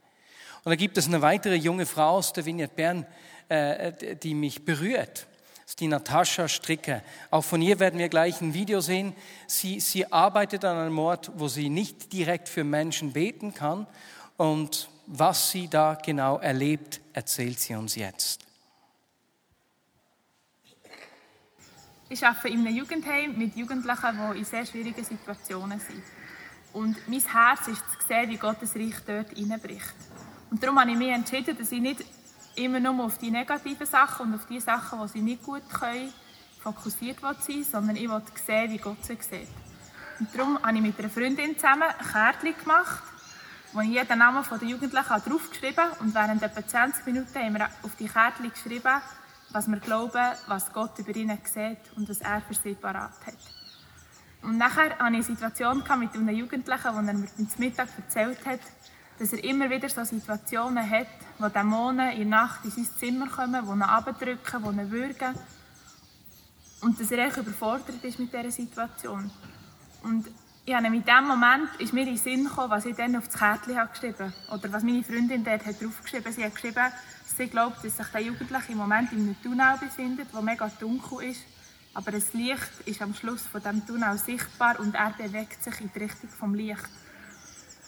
Und 0.63 0.69
da 0.69 0.75
gibt 0.75 0.97
es 0.97 1.07
eine 1.07 1.21
weitere 1.21 1.55
junge 1.55 1.85
Frau 1.85 2.17
aus 2.17 2.33
der 2.33 2.45
Vignette 2.45 2.75
Bern, 2.75 3.05
äh, 3.51 4.15
die 4.15 4.33
mich 4.33 4.63
berührt. 4.63 5.27
Das 5.55 5.71
ist 5.71 5.79
die 5.81 5.87
Natascha 5.87 6.47
Stricker. 6.47 7.01
Auch 7.31 7.43
von 7.43 7.61
ihr 7.61 7.79
werden 7.79 7.99
wir 7.99 8.07
gleich 8.07 8.39
ein 8.39 8.53
Video 8.53 8.79
sehen. 8.79 9.13
Sie, 9.45 9.81
sie 9.81 10.09
arbeitet 10.09 10.63
an 10.63 10.77
einem 10.77 10.97
Ort, 10.97 11.31
wo 11.35 11.49
sie 11.49 11.69
nicht 11.69 12.13
direkt 12.13 12.47
für 12.47 12.63
Menschen 12.63 13.11
beten 13.11 13.53
kann. 13.53 13.87
Und 14.37 14.89
was 15.05 15.51
sie 15.51 15.67
da 15.67 15.95
genau 15.95 16.37
erlebt, 16.37 17.01
erzählt 17.11 17.59
sie 17.59 17.75
uns 17.75 17.95
jetzt. 17.95 18.45
Ich 22.07 22.25
arbeite 22.25 22.47
in 22.47 22.65
einem 22.65 22.75
Jugendheim 22.75 23.37
mit 23.37 23.57
Jugendlichen, 23.57 24.19
die 24.33 24.39
in 24.39 24.45
sehr 24.45 24.65
schwierigen 24.65 25.03
Situationen 25.03 25.79
sind. 25.79 26.03
Und 26.71 26.95
mein 27.07 27.19
Herz 27.19 27.67
ist 27.67 27.83
zu 27.99 28.07
sehen, 28.07 28.29
wie 28.29 28.37
Gottes 28.37 28.75
Reich 28.75 28.95
dort 29.05 29.31
hineinbricht. 29.31 29.93
Und 30.49 30.63
darum 30.63 30.79
habe 30.79 30.91
ich 30.91 30.97
mich 30.97 31.09
entschieden, 31.09 31.57
dass 31.57 31.69
ich 31.71 31.81
nicht 31.81 32.05
immer 32.55 32.79
nur 32.79 33.05
auf 33.05 33.17
die 33.17 33.31
negativen 33.31 33.87
Sachen 33.87 34.27
und 34.27 34.35
auf 34.35 34.45
die 34.45 34.59
Sachen, 34.59 35.01
die 35.01 35.07
sie 35.07 35.21
nicht 35.21 35.43
gut 35.43 35.63
können, 35.69 36.13
fokussiert 36.61 37.19
sein 37.19 37.63
sondern 37.63 37.95
ich 37.95 38.09
will 38.09 38.21
sehen, 38.45 38.71
wie 38.71 38.77
Gott 38.77 39.03
sie 39.03 39.17
sieht. 39.19 39.47
Und 40.19 40.29
darum 40.35 40.61
habe 40.61 40.75
ich 40.75 40.83
mit 40.83 40.99
einer 40.99 41.09
Freundin 41.09 41.55
zusammen 41.55 41.83
ein 41.83 42.05
Kärtchen 42.05 42.55
gemacht, 42.57 43.03
wo 43.73 43.79
ich 43.81 43.89
jeden 43.89 44.19
Namen 44.19 44.43
der 44.49 44.67
Jugendlichen 44.67 45.21
draufgeschrieben 45.25 45.77
habe. 45.77 45.99
Und 45.99 46.13
während 46.13 46.43
etwa 46.43 46.67
20 46.67 47.05
Minuten 47.07 47.35
haben 47.35 47.53
wir 47.55 47.69
auf 47.83 47.95
die 47.97 48.07
Kärtchen 48.07 48.51
geschrieben, 48.51 49.01
was 49.49 49.67
wir 49.67 49.79
glauben, 49.79 50.31
was 50.47 50.71
Gott 50.71 50.99
über 50.99 51.15
ihnen 51.15 51.39
sieht 51.43 51.79
und 51.95 52.07
was 52.07 52.21
er 52.21 52.41
für 52.41 52.53
sie 52.53 52.75
parat 52.75 53.25
hat. 53.25 53.37
Und 54.43 54.57
nachher 54.57 54.91
hatte 54.91 54.95
ich 54.95 55.01
eine 55.01 55.23
Situation 55.23 55.83
mit 55.99 56.13
einem 56.13 56.29
Jugendlichen, 56.29 56.93
wo 56.93 56.97
er 56.97 57.13
mir 57.13 57.27
zum 57.27 57.47
Mittag 57.57 57.89
erzählt 57.97 58.45
hat, 58.45 58.59
dass 59.21 59.33
er 59.33 59.43
immer 59.43 59.69
wieder 59.69 59.87
so 59.87 60.03
Situationen 60.03 60.89
hat, 60.89 61.05
wo 61.37 61.47
Dämonen 61.47 62.13
in 62.13 62.29
der 62.31 62.39
Nacht 62.41 62.65
in 62.65 62.71
sein 62.71 62.87
Zimmer 62.99 63.27
kommen, 63.27 63.63
die 63.63 63.71
ihn 63.71 63.81
abdrücken, 63.83 64.63
die 64.63 64.81
ihn 64.81 64.91
würgen. 64.91 65.35
Und 66.81 66.99
dass 66.99 67.11
er 67.11 67.27
echt 67.27 67.37
überfordert 67.37 68.03
ist 68.03 68.17
mit 68.17 68.33
dieser 68.33 68.49
Situation. 68.49 69.29
Und 70.01 70.25
habe 70.73 70.89
mit 70.89 71.07
dem 71.07 71.27
Moment 71.27 71.69
ist 71.77 71.93
mir 71.93 72.01
in 72.01 72.07
den 72.07 72.17
Sinn 72.17 72.45
gekommen, 72.45 72.71
was 72.71 72.85
ich 72.85 72.95
dann 72.95 73.15
auf 73.15 73.27
das 73.27 73.37
Kärtchen 73.37 73.77
habe 73.77 73.91
geschrieben 73.91 74.33
Oder 74.51 74.73
was 74.73 74.81
meine 74.81 75.03
Freundin 75.03 75.43
dort 75.43 75.67
hat 75.67 75.79
draufgeschrieben 75.79 76.33
Sie 76.33 76.43
hat 76.43 76.55
geschrieben, 76.55 76.91
sie 77.37 77.47
glaubt, 77.47 77.85
dass 77.85 77.97
sich 77.97 78.07
der 78.07 78.21
Jugendliche 78.21 78.71
im 78.71 78.79
Moment 78.79 79.11
in 79.11 79.19
einem 79.19 79.41
Tunnel 79.43 79.77
befindet, 79.79 80.29
wo 80.31 80.41
mega 80.41 80.67
dunkel 80.79 81.29
ist. 81.29 81.41
Aber 81.93 82.09
das 82.09 82.33
Licht 82.33 82.71
ist 82.85 83.03
am 83.03 83.13
Schluss 83.13 83.45
von 83.45 83.61
dem 83.61 83.85
Tunnel 83.85 84.17
sichtbar 84.17 84.79
und 84.79 84.95
er 84.95 85.13
bewegt 85.15 85.63
sich 85.63 85.79
in 85.79 85.91
die 85.93 85.99
Richtung 85.99 86.29
vom 86.29 86.55
Licht. 86.55 86.89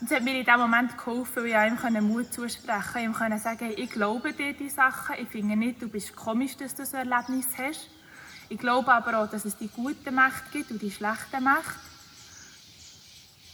Und 0.04 0.12
es 0.12 0.18
hat 0.18 0.26
mir 0.26 0.38
in 0.38 0.44
diesem 0.44 0.60
Moment 0.60 0.98
geholfen, 0.98 1.46
weil 1.46 1.74
ich 1.74 1.96
ihm 1.96 2.08
Mut 2.10 2.34
zusprechen 2.34 2.84
konnte. 2.84 3.00
ihm 3.06 3.14
konnte 3.14 3.40
sagen, 3.40 3.74
ich 3.74 3.90
glaube 3.90 4.34
dir 4.34 4.52
die 4.52 4.68
Sachen, 4.68 5.16
ich 5.18 5.30
finde 5.30 5.56
nicht, 5.56 5.82
du 5.82 5.88
bist 5.88 6.14
komisch, 6.14 6.58
dass 6.58 6.76
du 6.76 6.86
so 6.86 6.98
ein 6.98 7.10
Erlebnis 7.10 7.48
hast. 7.58 7.88
Ich 8.50 8.58
glaube 8.58 8.92
aber 8.92 9.20
auch, 9.20 9.30
dass 9.30 9.46
es 9.46 9.56
die 9.56 9.70
guten 9.70 10.14
Mächte 10.14 10.44
gibt 10.52 10.72
und 10.72 10.82
die 10.82 10.92
schlechten 10.92 11.42
Mächte. 11.42 11.80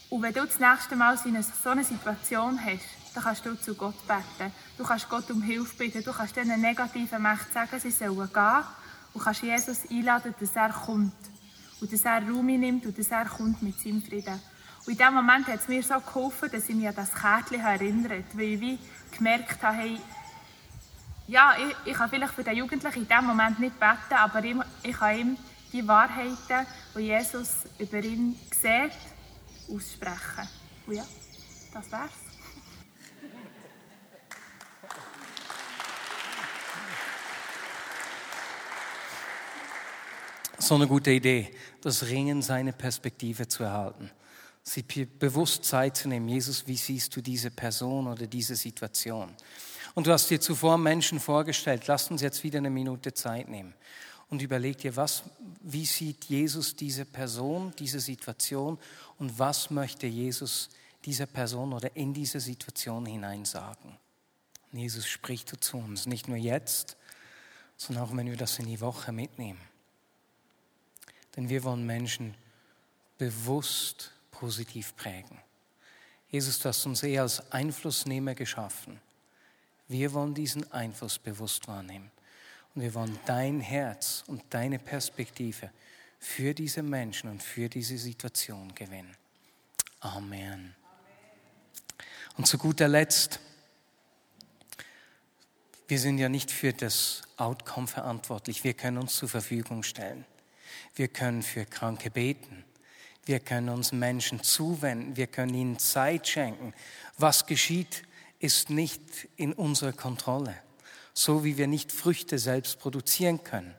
Und 0.10 0.24
wenn 0.24 0.34
du 0.34 0.44
das 0.44 0.58
nächste 0.58 0.96
Mal 0.96 1.20
so 1.20 1.70
eine 1.70 1.84
Situation 1.84 2.60
hast, 2.66 3.14
dann 3.14 3.24
kannst 3.26 3.46
du 3.46 3.54
zu 3.54 3.76
Gott 3.76 4.08
beten. 4.08 4.52
Du 4.76 4.84
kannst 4.84 5.08
Gott 5.08 5.30
um 5.30 5.44
Hilfe 5.44 5.78
bitten. 5.78 6.04
Du 6.04 6.12
kannst 6.12 6.36
diesen 6.36 6.60
negativen 6.60 7.22
Mächten 7.22 7.54
sagen, 7.54 7.80
sie 7.80 7.92
sollen 7.92 8.28
gehen. 8.34 8.64
Und 9.14 9.24
kannst 9.24 9.44
Jesus 9.44 9.88
einladen, 9.88 10.34
dass 10.40 10.56
er 10.56 10.70
kommt. 10.70 11.14
Und 11.80 11.94
dass 11.94 12.06
er 12.06 12.28
Raum 12.28 12.48
nimmt 12.48 12.88
und 12.88 12.98
dass 12.98 13.12
er 13.12 13.26
kommt 13.26 13.62
mit 13.62 13.80
seinem 13.80 14.02
Frieden. 14.02 14.42
Und 14.86 14.94
in 14.94 14.98
diesem 14.98 15.13
Moment 15.13 15.48
hat 15.48 15.60
es 15.60 15.68
mir 15.68 15.84
so 15.84 16.00
geholfen, 16.00 16.50
dass 16.52 16.70
ich 16.70 16.76
mich 16.76 16.88
an 16.88 16.96
das 16.96 17.13
Kärtchen 17.13 17.60
erinnert 17.60 18.26
weil 18.34 18.44
ich 18.44 18.62
wie 18.62 18.80
gemerkt 19.15 19.62
habe, 19.62 19.78
hey, 19.78 20.00
ja, 21.28 21.54
ich, 21.58 21.92
ich 21.92 21.94
kann 21.94 22.10
vielleicht 22.10 22.34
für 22.34 22.44
den 22.44 22.56
Jugendlichen 22.56 23.00
in 23.00 23.08
diesem 23.08 23.26
Moment 23.26 23.60
nicht 23.60 23.80
beten, 23.80 24.13
aber 24.13 24.44
ich, 24.44 24.56
ich 24.84 24.96
kann 24.96 25.18
ihm 25.18 25.38
die 25.72 25.88
Wahrheiten, 25.88 26.65
die 26.96 27.02
Jesus 27.02 27.65
über 27.78 28.00
ihn 28.00 28.36
sieht, 28.52 28.92
aussprechen. 29.70 30.50
Und 30.88 30.96
ja, 30.96 31.06
das 31.74 31.92
wär's. 31.92 32.12
So 40.58 40.76
eine 40.76 40.88
gute 40.88 41.12
Idee, 41.12 41.56
das 41.82 42.04
Ringen 42.04 42.42
seine 42.42 42.74
Perspektive 42.74 43.48
zu 43.48 43.63
erhalten 43.63 44.12
sich 44.70 44.86
bewusst 44.86 45.66
Zeit 45.66 45.98
zu 45.98 46.08
nehmen. 46.08 46.30
Jesus, 46.30 46.68
wie 46.68 46.78
siehst 46.78 47.16
du 47.16 47.22
diese 47.22 47.50
Person 47.50 48.08
oder 48.08 48.28
diese 48.28 48.56
Situation? 48.56 49.34
Und 49.96 50.06
du 50.06 50.12
hast 50.12 50.30
dir 50.30 50.40
zuvor 50.40 50.78
Menschen 50.78 51.20
vorgestellt. 51.20 51.88
Lass 51.88 52.12
uns 52.12 52.22
jetzt 52.22 52.44
wieder 52.44 52.60
eine 52.60 52.70
Minute 52.70 53.14
Zeit 53.14 53.50
nehmen 53.50 53.74
und 54.30 54.42
überleg 54.42 54.78
dir, 54.78 54.96
was, 54.96 55.24
wie 55.62 55.86
sieht 55.86 56.26
Jesus 56.26 56.76
diese 56.76 57.06
Person, 57.06 57.74
diese 57.80 58.00
Situation 58.00 58.78
und 59.18 59.40
was 59.40 59.72
möchte 59.72 60.06
Jesus 60.06 60.70
dieser 61.04 61.26
Person 61.26 61.74
oder 61.74 61.96
in 61.96 62.14
diese 62.14 62.40
Situation 62.40 63.06
hinein 63.08 63.46
sagen? 63.46 63.98
Und 64.72 64.80
Jesus 64.80 65.08
spricht 65.08 65.64
zu 65.64 65.78
uns, 65.78 66.06
nicht 66.06 66.28
nur 66.28 66.38
jetzt, 66.38 66.96
sondern 67.76 68.06
auch 68.06 68.16
wenn 68.16 68.28
wir 68.28 68.38
das 68.38 68.60
in 68.60 68.68
die 68.68 68.82
Woche 68.82 69.12
mitnehmen. 69.12 69.62
Denn 71.36 71.50
wir 71.50 71.64
wollen 71.64 71.86
Menschen 71.86 72.36
bewusst 73.18 74.12
positiv 74.39 74.95
prägen. 74.95 75.38
Jesus, 76.32 76.60
du 76.60 76.69
hast 76.69 76.86
uns 76.86 77.04
eher 77.04 77.23
als 77.23 77.52
Einflussnehmer 77.52 78.36
geschaffen. 78.36 79.02
Wir 79.88 80.13
wollen 80.13 80.34
diesen 80.34 80.71
Einfluss 80.71 81.19
bewusst 81.19 81.67
wahrnehmen. 81.67 82.12
Und 82.73 82.84
wir 82.84 82.93
wollen 82.93 83.19
dein 83.25 83.60
Herz 83.60 84.23
und 84.28 84.43
deine 84.52 84.80
Perspektive 84.80 85.71
für 86.19 86.54
diese 86.54 86.84
Menschen 86.84 87.30
und 87.30 87.43
für 87.43 87.67
diese 87.67 87.97
Situation 87.97 88.73
gewinnen. 88.75 89.15
Amen. 90.02 90.75
Und 92.38 92.47
zu 92.47 92.58
guter 92.58 92.88
Letzt, 92.88 93.39
wir 95.88 95.99
sind 95.99 96.19
ja 96.19 96.30
nicht 96.30 96.52
für 96.52 96.71
das 96.71 97.23
Outcome 97.38 97.88
verantwortlich. 97.88 98.63
Wir 98.63 98.75
können 98.75 98.99
uns 98.99 99.15
zur 99.15 99.28
Verfügung 99.28 99.84
stellen. 99.84 100.23
Wir 100.95 101.08
können 101.08 101.41
für 101.41 101.65
Kranke 101.65 102.12
beten. 102.12 102.63
Wir 103.30 103.39
können 103.39 103.70
uns 103.70 103.92
Menschen 103.92 104.42
zuwenden. 104.42 105.15
Wir 105.15 105.28
können 105.28 105.54
ihnen 105.54 105.78
Zeit 105.78 106.28
schenken. 106.28 106.74
Was 107.20 107.46
geschieht, 107.46 108.02
ist 108.39 108.72
nicht 108.72 109.04
in 109.36 109.54
unserer 109.54 109.94
Kontrolle. 109.94 110.56
So 111.13 111.44
wie 111.44 111.56
wir 111.56 111.68
nicht 111.68 111.92
Früchte 111.92 112.39
selbst 112.39 112.80
produzieren 112.80 113.44
können. 113.44 113.76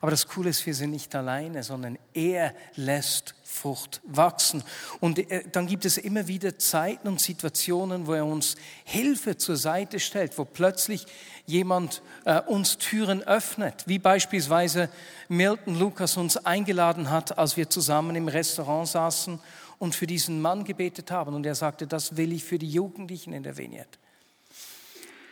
Aber 0.00 0.10
das 0.10 0.26
Coole 0.26 0.50
ist, 0.50 0.64
wir 0.66 0.74
sind 0.74 0.90
nicht 0.90 1.14
alleine, 1.14 1.62
sondern 1.62 1.98
er 2.14 2.54
lässt 2.76 3.34
Frucht 3.50 4.00
wachsen. 4.04 4.62
Und 5.00 5.18
äh, 5.18 5.42
dann 5.50 5.66
gibt 5.66 5.84
es 5.84 5.98
immer 5.98 6.28
wieder 6.28 6.58
Zeiten 6.58 7.08
und 7.08 7.20
Situationen, 7.20 8.06
wo 8.06 8.14
er 8.14 8.24
uns 8.24 8.54
Hilfe 8.84 9.36
zur 9.36 9.56
Seite 9.56 9.98
stellt, 9.98 10.38
wo 10.38 10.44
plötzlich 10.44 11.04
jemand 11.46 12.00
äh, 12.24 12.40
uns 12.40 12.78
Türen 12.78 13.22
öffnet, 13.22 13.82
wie 13.86 13.98
beispielsweise 13.98 14.88
Milton 15.28 15.78
Lukas 15.78 16.16
uns 16.16 16.36
eingeladen 16.36 17.10
hat, 17.10 17.38
als 17.38 17.56
wir 17.56 17.68
zusammen 17.68 18.14
im 18.14 18.28
Restaurant 18.28 18.88
saßen 18.88 19.40
und 19.78 19.94
für 19.94 20.06
diesen 20.06 20.40
Mann 20.40 20.64
gebetet 20.64 21.10
haben. 21.10 21.34
Und 21.34 21.44
er 21.44 21.56
sagte, 21.56 21.86
das 21.86 22.16
will 22.16 22.32
ich 22.32 22.44
für 22.44 22.58
die 22.58 22.70
Jugendlichen 22.70 23.32
in 23.32 23.42
der 23.42 23.56
Vineyard. 23.56 23.98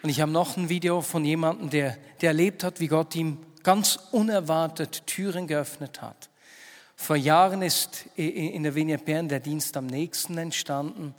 Und 0.03 0.11
ich 0.11 0.21
habe 0.21 0.31
noch 0.31 0.57
ein 0.57 0.69
Video 0.69 1.03
von 1.03 1.25
jemandem, 1.25 1.71
der, 1.71 1.97
der 2.21 2.31
erlebt 2.31 2.65
hat, 2.65 2.81
wie 2.81 2.89
Gott 2.89 3.15
ihm 3.15 3.39
ganz 3.69 3.99
unerwartet 4.13 5.07
Türen 5.07 5.47
geöffnet 5.47 6.01
hat. 6.01 6.31
Vor 6.97 7.17
Jahren 7.17 7.61
ist 7.61 8.07
in 8.17 8.63
der 8.63 8.75
Vineyard 8.75 9.05
Bern 9.05 9.29
der 9.29 9.41
Dienst 9.41 9.77
am 9.77 9.85
nächsten 9.85 10.39
entstanden 10.39 11.15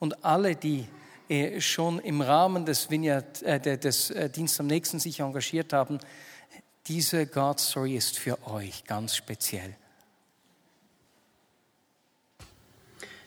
und 0.00 0.24
alle, 0.24 0.56
die 0.56 0.88
äh, 1.28 1.60
schon 1.60 2.00
im 2.00 2.20
Rahmen 2.20 2.66
des, 2.66 2.90
Vineyard, 2.90 3.40
äh, 3.42 3.78
des 3.78 4.10
äh, 4.10 4.28
Dienst 4.28 4.58
am 4.58 4.66
nächsten 4.66 4.98
sich 4.98 5.20
engagiert 5.20 5.72
haben, 5.72 6.00
diese 6.88 7.24
God 7.24 7.60
Story 7.60 7.94
ist 7.94 8.18
für 8.18 8.36
euch 8.48 8.82
ganz 8.82 9.14
speziell. 9.14 9.76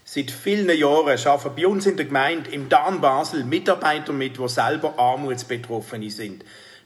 Seit 0.03 0.31
vielen 0.31 0.77
Jahren 0.77 1.17
arbeiten 1.17 1.55
bei 1.55 1.65
uns 1.65 1.85
in 1.85 1.95
der 1.95 2.07
Gemeinde 2.07 2.49
im 2.49 2.67
Dan 2.67 2.99
Basel 2.99 3.45
Mitarbeiter 3.45 4.11
mit, 4.11 4.37
die 4.37 4.49
selber 4.49 4.99
Armutsbetroffene 4.99 6.11
sind. 6.11 6.43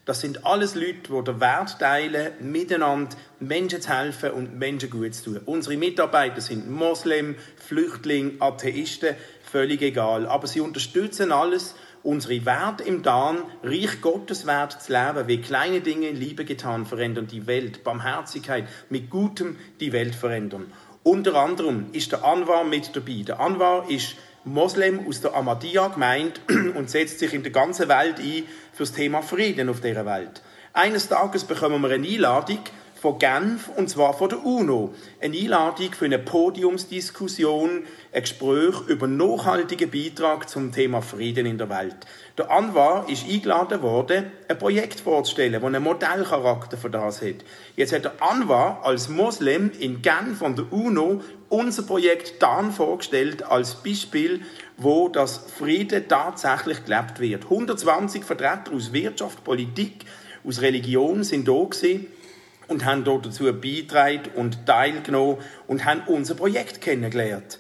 Das 0.10 0.22
sind 0.22 0.44
alles 0.44 0.74
Leute, 0.74 1.14
die 1.14 1.24
den 1.24 1.40
Wert 1.40 1.78
teilen, 1.78 2.32
miteinander 2.40 3.16
Menschen 3.40 3.80
zu 3.80 3.96
helfen 3.96 4.32
und 4.32 4.58
Menschen 4.58 4.90
gut 4.90 5.14
zu 5.14 5.26
tun. 5.26 5.42
Unsere 5.46 5.78
Mitarbeiter 5.78 6.42
sind 6.42 6.68
Moslem, 6.68 7.36
Flüchtlinge, 7.58 8.32
Atheisten, 8.40 9.14
völlig 9.44 9.84
egal. 9.84 10.26
Aber 10.26 10.48
sie 10.48 10.62
unterstützen 10.62 11.32
alles, 11.32 11.76
unsere 12.02 12.44
Werte 12.44 12.86
im 12.86 13.04
Dan, 13.04 13.44
Reich 13.62 14.02
Gottes 14.02 14.48
Wert 14.48 14.82
zu 14.82 14.94
leben, 14.94 15.28
wie 15.28 15.42
kleine 15.42 15.82
Dinge 15.82 16.08
in 16.08 16.16
Liebe 16.16 16.44
getan 16.44 16.88
verändern 16.88 17.28
die 17.28 17.46
Welt, 17.46 17.84
Barmherzigkeit 17.84 18.68
mit 18.90 19.12
Gutem 19.12 19.58
die 19.80 19.92
Welt 19.94 20.16
verändern. 20.16 20.74
Unter 21.04 21.36
anderem 21.36 21.86
ist 21.92 22.14
der 22.14 22.26
Anwar 22.26 22.64
mit 22.64 22.96
dabei. 22.96 23.22
Der 23.28 23.40
Anwar 23.40 23.88
ist 23.92 24.16
Moslem 24.44 25.08
aus 25.08 25.22
der 25.22 25.36
Ahmadiyya-Gemeinde 25.36 26.40
und 26.76 26.90
setzt 26.90 27.20
sich 27.20 27.34
in 27.34 27.44
der 27.44 27.52
ganzen 27.52 27.90
Welt 27.90 28.20
ein 28.20 28.44
für 28.74 28.84
das 28.84 28.94
Thema 28.94 29.22
Frieden 29.22 29.70
auf 29.70 29.82
dieser 29.82 30.06
Welt. 30.06 30.42
Eines 30.74 31.10
Tages 31.10 31.44
bekommen 31.44 31.82
wir 31.82 31.90
eine 31.90 32.08
Einladung 32.08 32.60
von 33.00 33.18
Genf, 33.18 33.70
und 33.76 33.90
zwar 33.90 34.14
von 34.14 34.30
der 34.30 34.46
UNO. 34.46 34.94
Eine 35.22 35.38
Einladung 35.38 35.94
für 35.94 36.06
eine 36.06 36.20
Podiumsdiskussion, 36.20 37.84
ein 38.12 38.22
Gespräch 38.22 38.76
über 38.88 39.08
nachhaltigen 39.08 39.90
Beitrag 39.90 40.50
zum 40.50 40.72
Thema 40.72 41.02
Frieden 41.02 41.46
in 41.46 41.58
der 41.58 41.70
Welt. 41.70 41.96
Der 42.38 42.52
Anwar 42.52 43.08
ist 43.10 43.26
eingeladen 43.26 43.82
worden, 43.82 44.32
ein 44.48 44.58
Projekt 44.58 45.00
vorzustellen, 45.00 45.54
das 45.54 45.64
einen 45.64 45.84
Modellcharakter 45.84 46.78
für 46.78 46.90
das 46.90 47.22
hat. 47.22 47.46
Jetzt 47.76 47.94
hat 47.94 48.04
der 48.04 48.22
Anwar 48.22 48.82
als 48.84 49.10
Moslem 49.10 49.72
in 49.80 50.02
Genf 50.02 50.40
von 50.40 50.56
der 50.56 50.72
UNO 50.72 51.22
unser 51.50 51.84
Projekt 51.84 52.42
dann 52.42 52.72
vorgestellt 52.72 53.44
als 53.44 53.76
Beispiel, 53.76 54.42
wo 54.78 55.10
das 55.10 55.46
Frieden 55.58 56.08
tatsächlich 56.08 56.86
gelebt 56.86 57.20
wird. 57.20 57.44
120 57.44 58.24
Vertreter 58.24 58.72
aus 58.74 58.94
Wirtschaft, 58.94 59.44
Politik, 59.44 60.06
aus 60.48 60.62
Religion 60.62 61.24
sind 61.24 61.48
da 61.48 61.64
gewesen 61.64 62.08
und 62.68 62.86
haben 62.86 63.04
dort 63.04 63.26
dazu 63.26 63.46
beigetragen 63.46 64.32
und 64.36 64.66
teilgenommen 64.66 65.38
und 65.68 65.86
haben 65.86 66.04
unser 66.08 66.36
Projekt 66.36 66.82
kennengelernt. 66.82 67.60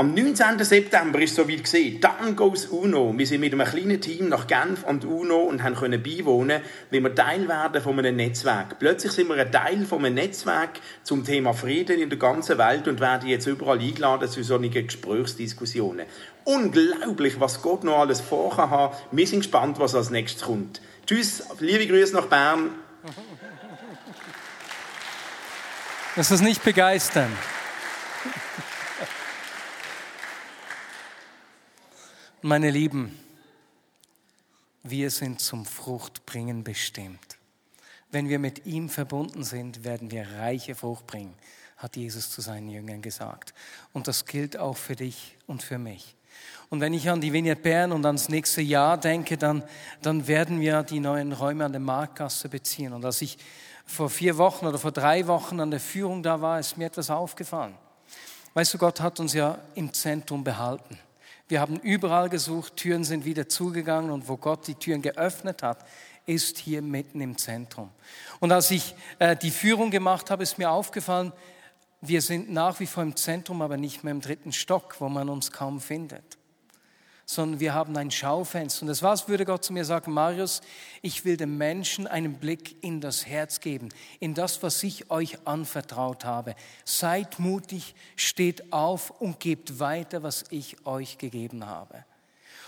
Am 0.00 0.14
19. 0.14 0.64
September 0.64 1.20
ist 1.20 1.32
es 1.32 1.36
soweit 1.36 1.62
gesehen. 1.62 2.00
Dann 2.00 2.34
goes 2.34 2.64
UNO. 2.64 3.12
Wir 3.18 3.26
sind 3.26 3.42
mit 3.42 3.52
einem 3.52 3.66
kleinen 3.66 4.00
Team 4.00 4.30
nach 4.30 4.46
Genf 4.46 4.86
an 4.86 5.04
UNO 5.04 5.40
und 5.42 5.62
können 5.74 6.02
beiwohnen, 6.02 6.62
wie 6.90 7.02
wir 7.02 7.14
Teil 7.14 7.46
werden 7.46 7.82
von 7.82 7.98
einem 7.98 8.16
Netzwerk. 8.16 8.78
Plötzlich 8.78 9.12
sind 9.12 9.28
wir 9.28 9.36
ein 9.36 9.52
Teil 9.52 9.84
von 9.84 10.02
einem 10.02 10.14
Netzwerk 10.14 10.80
zum 11.02 11.22
Thema 11.22 11.52
Frieden 11.52 12.00
in 12.00 12.08
der 12.08 12.18
ganzen 12.18 12.56
Welt 12.56 12.88
und 12.88 12.98
werden 12.98 13.28
jetzt 13.28 13.46
überall 13.46 13.78
eingeladen 13.78 14.26
zu 14.30 14.42
solchen 14.42 14.70
Gesprächsdiskussionen. 14.70 16.06
Unglaublich, 16.44 17.38
was 17.38 17.60
Gott 17.60 17.84
noch 17.84 17.98
alles 17.98 18.22
vorhat. 18.22 18.70
haben. 18.70 18.96
Wir 19.12 19.26
sind 19.26 19.40
gespannt, 19.40 19.78
was 19.80 19.94
als 19.94 20.08
nächstes 20.08 20.44
kommt. 20.44 20.80
Tschüss, 21.04 21.42
liebe 21.58 21.86
Grüße 21.86 22.14
nach 22.14 22.24
Bern. 22.24 22.70
Das 26.16 26.30
ist 26.30 26.40
nicht 26.40 26.64
begeistern. 26.64 27.30
Meine 32.42 32.70
Lieben, 32.70 33.18
wir 34.82 35.10
sind 35.10 35.42
zum 35.42 35.66
Fruchtbringen 35.66 36.64
bestimmt. 36.64 37.36
Wenn 38.10 38.30
wir 38.30 38.38
mit 38.38 38.64
ihm 38.64 38.88
verbunden 38.88 39.44
sind, 39.44 39.84
werden 39.84 40.10
wir 40.10 40.26
reiche 40.38 40.74
Frucht 40.74 41.06
bringen, 41.06 41.34
hat 41.76 41.96
Jesus 41.96 42.30
zu 42.30 42.40
seinen 42.40 42.70
Jüngern 42.70 43.02
gesagt. 43.02 43.52
Und 43.92 44.08
das 44.08 44.24
gilt 44.24 44.56
auch 44.56 44.78
für 44.78 44.96
dich 44.96 45.36
und 45.46 45.62
für 45.62 45.76
mich. 45.76 46.16
Und 46.70 46.80
wenn 46.80 46.94
ich 46.94 47.10
an 47.10 47.20
die 47.20 47.34
Vineyard 47.34 47.60
Bern 47.60 47.92
und 47.92 48.06
ans 48.06 48.30
nächste 48.30 48.62
Jahr 48.62 48.96
denke, 48.96 49.36
dann, 49.36 49.62
dann 50.00 50.26
werden 50.26 50.60
wir 50.60 50.82
die 50.82 51.00
neuen 51.00 51.32
Räume 51.32 51.66
an 51.66 51.72
der 51.72 51.80
Marktgasse 51.82 52.48
beziehen. 52.48 52.94
Und 52.94 53.04
als 53.04 53.20
ich 53.20 53.36
vor 53.84 54.08
vier 54.08 54.38
Wochen 54.38 54.64
oder 54.64 54.78
vor 54.78 54.92
drei 54.92 55.26
Wochen 55.26 55.60
an 55.60 55.70
der 55.70 55.80
Führung 55.80 56.22
da 56.22 56.40
war, 56.40 56.58
ist 56.58 56.78
mir 56.78 56.86
etwas 56.86 57.10
aufgefallen. 57.10 57.74
Weißt 58.54 58.72
du, 58.72 58.78
Gott 58.78 59.02
hat 59.02 59.20
uns 59.20 59.34
ja 59.34 59.58
im 59.74 59.92
Zentrum 59.92 60.42
behalten. 60.42 60.98
Wir 61.50 61.60
haben 61.60 61.80
überall 61.80 62.28
gesucht, 62.28 62.76
Türen 62.76 63.02
sind 63.02 63.24
wieder 63.24 63.48
zugegangen 63.48 64.12
und 64.12 64.28
wo 64.28 64.36
Gott 64.36 64.68
die 64.68 64.76
Türen 64.76 65.02
geöffnet 65.02 65.64
hat, 65.64 65.84
ist 66.24 66.58
hier 66.58 66.80
mitten 66.80 67.20
im 67.20 67.36
Zentrum. 67.36 67.90
Und 68.38 68.52
als 68.52 68.70
ich 68.70 68.94
äh, 69.18 69.34
die 69.34 69.50
Führung 69.50 69.90
gemacht 69.90 70.30
habe, 70.30 70.44
ist 70.44 70.58
mir 70.58 70.70
aufgefallen, 70.70 71.32
wir 72.02 72.22
sind 72.22 72.52
nach 72.52 72.78
wie 72.78 72.86
vor 72.86 73.02
im 73.02 73.16
Zentrum, 73.16 73.62
aber 73.62 73.76
nicht 73.76 74.04
mehr 74.04 74.12
im 74.12 74.20
dritten 74.20 74.52
Stock, 74.52 75.00
wo 75.00 75.08
man 75.08 75.28
uns 75.28 75.50
kaum 75.50 75.80
findet 75.80 76.39
sondern 77.30 77.60
wir 77.60 77.74
haben 77.74 77.96
ein 77.96 78.10
Schaufenster. 78.10 78.82
Und 78.82 78.88
das 78.88 79.04
was 79.04 79.28
würde 79.28 79.44
Gott 79.44 79.62
zu 79.62 79.72
mir 79.72 79.84
sagen, 79.84 80.12
Marius, 80.12 80.62
ich 81.00 81.24
will 81.24 81.36
dem 81.36 81.56
Menschen 81.56 82.08
einen 82.08 82.34
Blick 82.34 82.82
in 82.82 83.00
das 83.00 83.24
Herz 83.24 83.60
geben, 83.60 83.90
in 84.18 84.34
das, 84.34 84.64
was 84.64 84.82
ich 84.82 85.12
euch 85.12 85.38
anvertraut 85.46 86.24
habe. 86.24 86.56
Seid 86.84 87.38
mutig, 87.38 87.94
steht 88.16 88.72
auf 88.72 89.10
und 89.20 89.38
gebt 89.38 89.78
weiter, 89.78 90.24
was 90.24 90.44
ich 90.50 90.84
euch 90.84 91.18
gegeben 91.18 91.66
habe. 91.66 92.04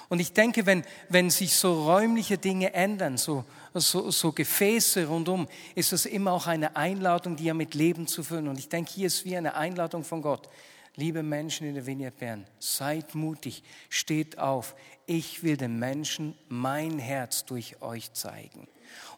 Und 0.08 0.20
ich 0.20 0.32
denke, 0.32 0.64
wenn, 0.64 0.84
wenn 1.08 1.30
sich 1.30 1.56
so 1.56 1.86
räumliche 1.86 2.38
Dinge 2.38 2.72
ändern, 2.72 3.16
so, 3.16 3.44
so, 3.74 4.12
so 4.12 4.30
Gefäße 4.30 5.06
rundum, 5.06 5.48
ist 5.74 5.90
das 5.90 6.06
immer 6.06 6.32
auch 6.32 6.46
eine 6.46 6.76
Einladung, 6.76 7.34
die 7.34 7.44
ja 7.44 7.54
mit 7.54 7.74
Leben 7.74 8.06
zu 8.06 8.22
füllen. 8.22 8.46
Und 8.46 8.60
ich 8.60 8.68
denke, 8.68 8.92
hier 8.92 9.08
ist 9.08 9.24
wie 9.24 9.36
eine 9.36 9.54
Einladung 9.54 10.04
von 10.04 10.22
Gott. 10.22 10.48
Liebe 10.96 11.22
Menschen 11.22 11.66
in 11.66 11.74
der 11.74 11.86
Vineyard 11.86 12.18
Bern, 12.18 12.46
seid 12.58 13.14
mutig, 13.14 13.62
steht 13.88 14.38
auf. 14.38 14.74
Ich 15.06 15.42
will 15.42 15.56
den 15.56 15.78
Menschen 15.78 16.36
mein 16.48 16.98
Herz 16.98 17.46
durch 17.46 17.80
euch 17.80 18.12
zeigen. 18.12 18.68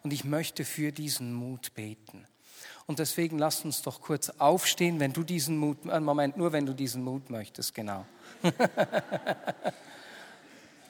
Und 0.02 0.12
ich 0.12 0.24
möchte 0.24 0.64
für 0.64 0.92
diesen 0.92 1.34
Mut 1.34 1.74
beten. 1.74 2.26
Und 2.86 2.98
deswegen 2.98 3.38
lasst 3.38 3.64
uns 3.64 3.82
doch 3.82 4.00
kurz 4.00 4.28
aufstehen, 4.38 5.00
wenn 5.00 5.12
du 5.12 5.24
diesen 5.24 5.56
Mut, 5.56 5.88
einen 5.88 6.04
Moment, 6.04 6.36
nur 6.36 6.52
wenn 6.52 6.66
du 6.66 6.74
diesen 6.74 7.02
Mut 7.02 7.30
möchtest, 7.30 7.74
genau. 7.74 8.04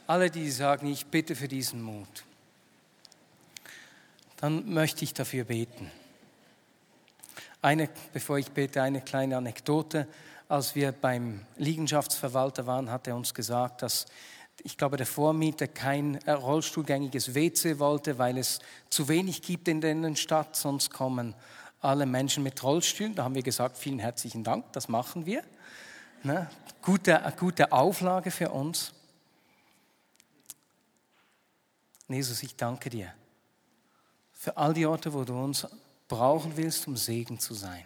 Alle, 0.07 0.31
die 0.31 0.51
sagen, 0.51 0.87
ich 0.87 1.07
bitte 1.07 1.35
für 1.35 1.49
diesen 1.49 1.81
Mut, 1.81 2.25
dann 4.37 4.69
möchte 4.71 5.05
ich 5.05 5.15
dafür 5.15 5.45
beten. 5.45 5.91
Eine, 7.63 7.89
bevor 8.13 8.39
ich 8.39 8.51
bete, 8.51 8.83
eine 8.83 9.01
kleine 9.01 9.39
Anekdote 9.39 10.07
als 10.55 10.77
wir 10.77 10.93
beim 10.93 11.45
Liegenschaftsverwalter 11.57 12.65
waren, 12.65 12.89
hat 12.89 13.09
er 13.09 13.17
uns 13.17 13.35
gesagt, 13.35 13.83
dass 13.83 14.07
ich 14.63 14.79
glaube, 14.79 14.97
der 14.97 15.05
Vormieter 15.05 15.67
kein 15.67 16.15
äh, 16.27 16.31
rollstuhlgängiges 16.31 17.35
WC 17.35 17.81
wollte, 17.81 18.19
weil 18.19 18.39
es 18.39 18.61
zu 18.89 19.09
wenig 19.09 19.43
gibt 19.43 19.67
in 19.67 19.81
der 19.81 19.91
Innenstadt, 19.91 20.55
sonst 20.55 20.93
kommen 20.93 21.35
alle 21.81 22.07
Menschen 22.07 22.45
mit 22.45 22.63
Rollstühlen. 22.63 23.17
Da 23.17 23.25
haben 23.25 23.35
wir 23.35 23.43
gesagt, 23.43 23.77
vielen 23.77 23.99
herzlichen 23.99 24.45
Dank, 24.45 24.73
das 24.73 24.87
machen 24.87 25.27
wir. 25.27 25.43
Ne? 26.23 26.49
Gute, 26.83 27.21
gute 27.37 27.73
Auflage 27.73 28.31
für 28.31 28.51
uns. 28.51 28.93
Jesus, 32.07 32.45
ich 32.45 32.55
danke 32.55 32.91
dir 32.91 33.13
für 34.33 34.57
all 34.57 34.73
die 34.73 34.87
Orte, 34.87 35.13
wo 35.13 35.25
du 35.25 35.35
uns 35.35 35.67
brauchen 36.07 36.57
willst, 36.57 36.87
um 36.87 36.97
Segen 36.97 37.41
zu 37.41 37.55
sein. 37.55 37.85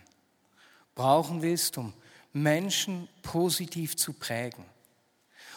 Brauchen 0.95 1.41
willst, 1.41 1.79
um 1.79 1.95
Menschen 2.33 3.09
positiv 3.23 3.97
zu 3.97 4.13
prägen. 4.13 4.65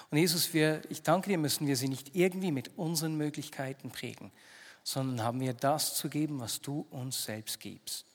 Und 0.10 0.18
Jesus, 0.18 0.54
wir, 0.54 0.82
ich 0.90 1.04
danke 1.04 1.30
dir, 1.30 1.38
müssen 1.38 1.68
wir 1.68 1.78
sie 1.78 1.88
nicht 1.88 2.16
irgendwie 2.16 2.52
mit 2.52 2.78
unseren 2.78 3.16
Möglichkeiten 3.16 3.92
prägen, 3.92 4.32
sondern 4.84 5.26
haben 5.26 5.40
wir 5.40 5.54
das 5.54 5.96
zu 5.96 6.10
geben, 6.10 6.40
was 6.40 6.62
du 6.62 6.86
uns 6.90 7.24
selbst 7.24 7.60
gibst. 7.60 8.06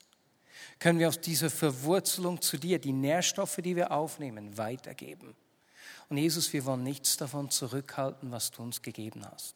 Können 0.79 0.99
wir 0.99 1.09
aus 1.09 1.21
dieser 1.21 1.51
Verwurzelung 1.51 2.41
zu 2.43 2.59
dir 2.59 2.79
die 2.79 2.93
Nährstoffe, 2.93 3.57
die 3.57 3.77
wir 3.77 3.93
aufnehmen, 3.93 4.59
weitergeben. 4.59 5.35
Und 6.09 6.19
Jesus, 6.19 6.53
wir 6.53 6.65
wollen 6.65 6.83
nichts 6.83 7.17
davon 7.17 7.51
zurückhalten, 7.51 8.31
was 8.31 8.51
du 8.51 8.63
uns 8.63 8.83
gegeben 8.83 9.25
hast. 9.31 9.55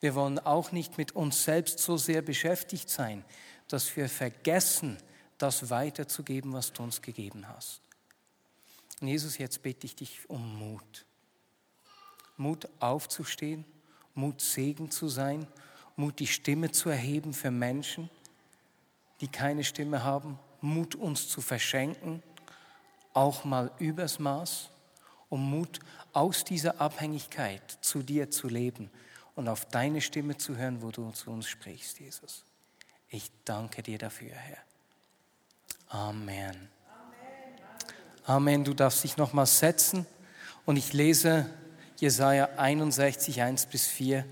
Wir 0.00 0.14
wollen 0.14 0.38
auch 0.38 0.72
nicht 0.72 0.98
mit 0.98 1.12
uns 1.12 1.44
selbst 1.44 1.78
so 1.78 1.96
sehr 1.96 2.22
beschäftigt 2.22 2.88
sein, 2.88 3.24
dass 3.68 3.96
wir 3.96 4.08
vergessen, 4.08 4.98
das 5.38 5.68
weiterzugeben, 5.68 6.52
was 6.52 6.72
du 6.72 6.82
uns 6.82 7.02
gegeben 7.02 7.46
hast. 7.48 7.82
Und 9.00 9.08
Jesus, 9.08 9.38
jetzt 9.38 9.62
bitte 9.62 9.86
ich 9.86 9.96
dich 9.96 10.28
um 10.28 10.58
Mut. 10.58 11.04
Mut 12.36 12.68
aufzustehen, 12.80 13.64
Mut 14.14 14.40
Segen 14.40 14.90
zu 14.90 15.08
sein, 15.08 15.46
Mut 15.96 16.18
die 16.18 16.26
Stimme 16.26 16.70
zu 16.70 16.90
erheben 16.90 17.32
für 17.32 17.50
Menschen, 17.50 18.10
die 19.20 19.28
keine 19.28 19.64
Stimme 19.64 20.04
haben, 20.04 20.38
Mut 20.60 20.94
uns 20.94 21.28
zu 21.28 21.40
verschenken, 21.40 22.22
auch 23.14 23.44
mal 23.44 23.70
übers 23.78 24.18
Maß, 24.18 24.70
um 25.28 25.50
Mut 25.50 25.80
aus 26.12 26.44
dieser 26.44 26.80
Abhängigkeit 26.80 27.78
zu 27.80 28.02
dir 28.02 28.30
zu 28.30 28.48
leben 28.48 28.90
und 29.34 29.48
auf 29.48 29.66
deine 29.66 30.00
Stimme 30.00 30.36
zu 30.36 30.56
hören, 30.56 30.82
wo 30.82 30.90
du 30.90 31.10
zu 31.12 31.30
uns 31.30 31.48
sprichst, 31.48 32.00
Jesus. 32.00 32.44
Ich 33.08 33.30
danke 33.44 33.82
dir 33.82 33.98
dafür, 33.98 34.34
Herr. 34.34 34.58
Amen. 35.88 36.75
Amen. 38.26 38.64
Du 38.64 38.74
darfst 38.74 39.04
dich 39.04 39.16
nochmal 39.16 39.46
setzen 39.46 40.04
und 40.64 40.76
ich 40.76 40.92
lese 40.92 41.46
Jesaja 41.96 42.48
61, 42.56 43.40
1 43.40 43.66
bis 43.66 43.86
4 43.86 44.24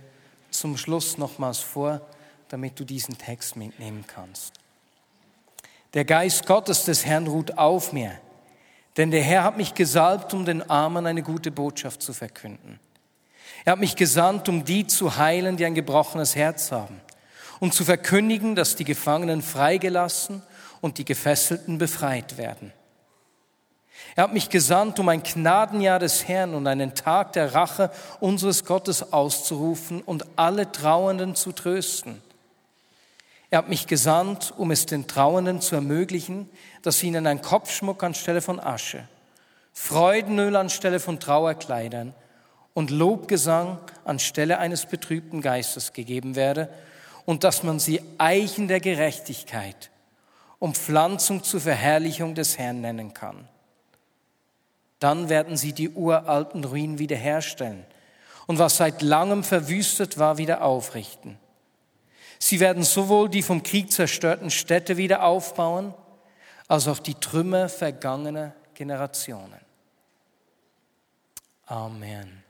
zum 0.51 0.77
Schluss 0.77 1.17
nochmals 1.17 1.61
vor, 1.61 2.01
damit 2.49 2.79
du 2.79 2.85
diesen 2.85 3.17
Text 3.17 3.55
mitnehmen 3.55 4.05
kannst. 4.07 4.55
Der 5.95 6.05
Geist 6.05 6.45
Gottes 6.47 6.85
des 6.85 7.07
Herrn 7.07 7.29
ruht 7.29 7.57
auf 7.57 7.93
mir, 7.93 8.19
denn 8.97 9.13
der 9.13 9.23
Herr 9.23 9.45
hat 9.45 9.57
mich 9.57 9.75
gesalbt, 9.75 10.35
um 10.35 10.45
den 10.45 10.69
Armen 10.69 11.07
eine 11.07 11.23
gute 11.23 11.53
Botschaft 11.53 12.03
zu 12.03 12.13
verkünden. 12.13 12.81
Er 13.65 13.73
hat 13.73 13.81
mich 13.81 13.95
gesandt, 13.95 14.49
um 14.49 14.65
die 14.65 14.89
zu 14.89 15.17
heilen, 15.17 15.57
die 15.57 15.65
ein 15.65 15.75
gebrochenes 15.75 16.35
Herz 16.35 16.73
haben, 16.73 17.01
um 17.61 17.71
zu 17.71 17.85
verkündigen, 17.85 18.57
dass 18.57 18.75
die 18.75 18.85
Gefangenen 18.85 19.41
freigelassen 19.41 20.43
und 20.81 20.99
die 20.99 21.05
Gefesselten 21.05 21.79
befreit 21.79 22.37
werden. 22.39 22.73
Er 24.17 24.25
hat 24.25 24.33
mich 24.33 24.49
gesandt, 24.49 24.99
um 24.99 25.09
ein 25.09 25.23
Gnadenjahr 25.23 25.99
des 25.99 26.29
Herrn 26.29 26.55
und 26.55 26.67
einen 26.67 26.95
Tag 26.95 27.33
der 27.33 27.55
Rache 27.55 27.91
unseres 28.21 28.65
Gottes 28.65 29.13
auszurufen 29.13 30.03
und 30.03 30.25
alle 30.37 30.71
Trauernden 30.71 31.35
zu 31.35 31.53
trösten. 31.53 32.23
Er 33.51 33.59
hat 33.59 33.69
mich 33.69 33.87
gesandt, 33.87 34.53
um 34.57 34.71
es 34.71 34.87
den 34.87 35.07
Trauernden 35.07 35.61
zu 35.61 35.77
ermöglichen, 35.77 36.49
dass 36.83 37.03
ihnen 37.03 37.27
ein 37.27 37.43
Kopfschmuck 37.43 38.03
anstelle 38.03 38.41
von 38.41 38.59
Asche, 38.61 39.09
Freudenöl 39.73 40.57
anstelle 40.57 41.01
von 41.01 41.21
Trauerkleidern 41.21 42.15
und 42.73 42.91
Lobgesang 42.91 43.79
anstelle 44.05 44.59
eines 44.59 44.87
betrübten 44.87 45.41
Geistes 45.41 45.93
gegeben 45.93 46.35
werde 46.35 46.69
und 47.27 47.45
dass 47.45 47.63
man 47.63 47.79
sie 47.79 48.01
Eichen 48.19 48.69
der 48.69 48.81
Gerechtigkeit, 48.81 49.91
um 50.59 50.75
Pflanzung 50.75 51.43
zur 51.43 51.61
Verherrlichung 51.61 52.35
des 52.35 52.59
Herrn 52.59 52.81
nennen 52.81 53.15
kann. 53.15 53.49
Dann 55.05 55.29
werden 55.29 55.59
sie 55.59 55.75
die 55.75 55.91
uralten 55.91 56.65
Ruinen 56.65 56.99
wiederherstellen 56.99 57.85
und 58.47 58.59
was 58.59 58.79
seit 58.79 59.03
langem 59.03 59.45
verwüstet 59.45 60.17
war, 60.17 60.39
wieder 60.39 60.63
aufrichten. 60.63 61.39
Sie 62.39 62.59
werden 62.59 62.85
sowohl 62.85 63.29
die 63.29 63.43
vom 63.43 63.63
Krieg 63.63 63.93
zerstörten 63.93 64.49
Städte 64.49 64.97
wieder 64.97 65.23
aufbauen, 65.25 65.93
als 66.69 66.89
auch 66.89 67.01
die 67.01 67.17
Trümmer 67.17 67.69
vergangener 67.69 68.55
Generationen. 68.73 69.61
Amen. 71.67 72.44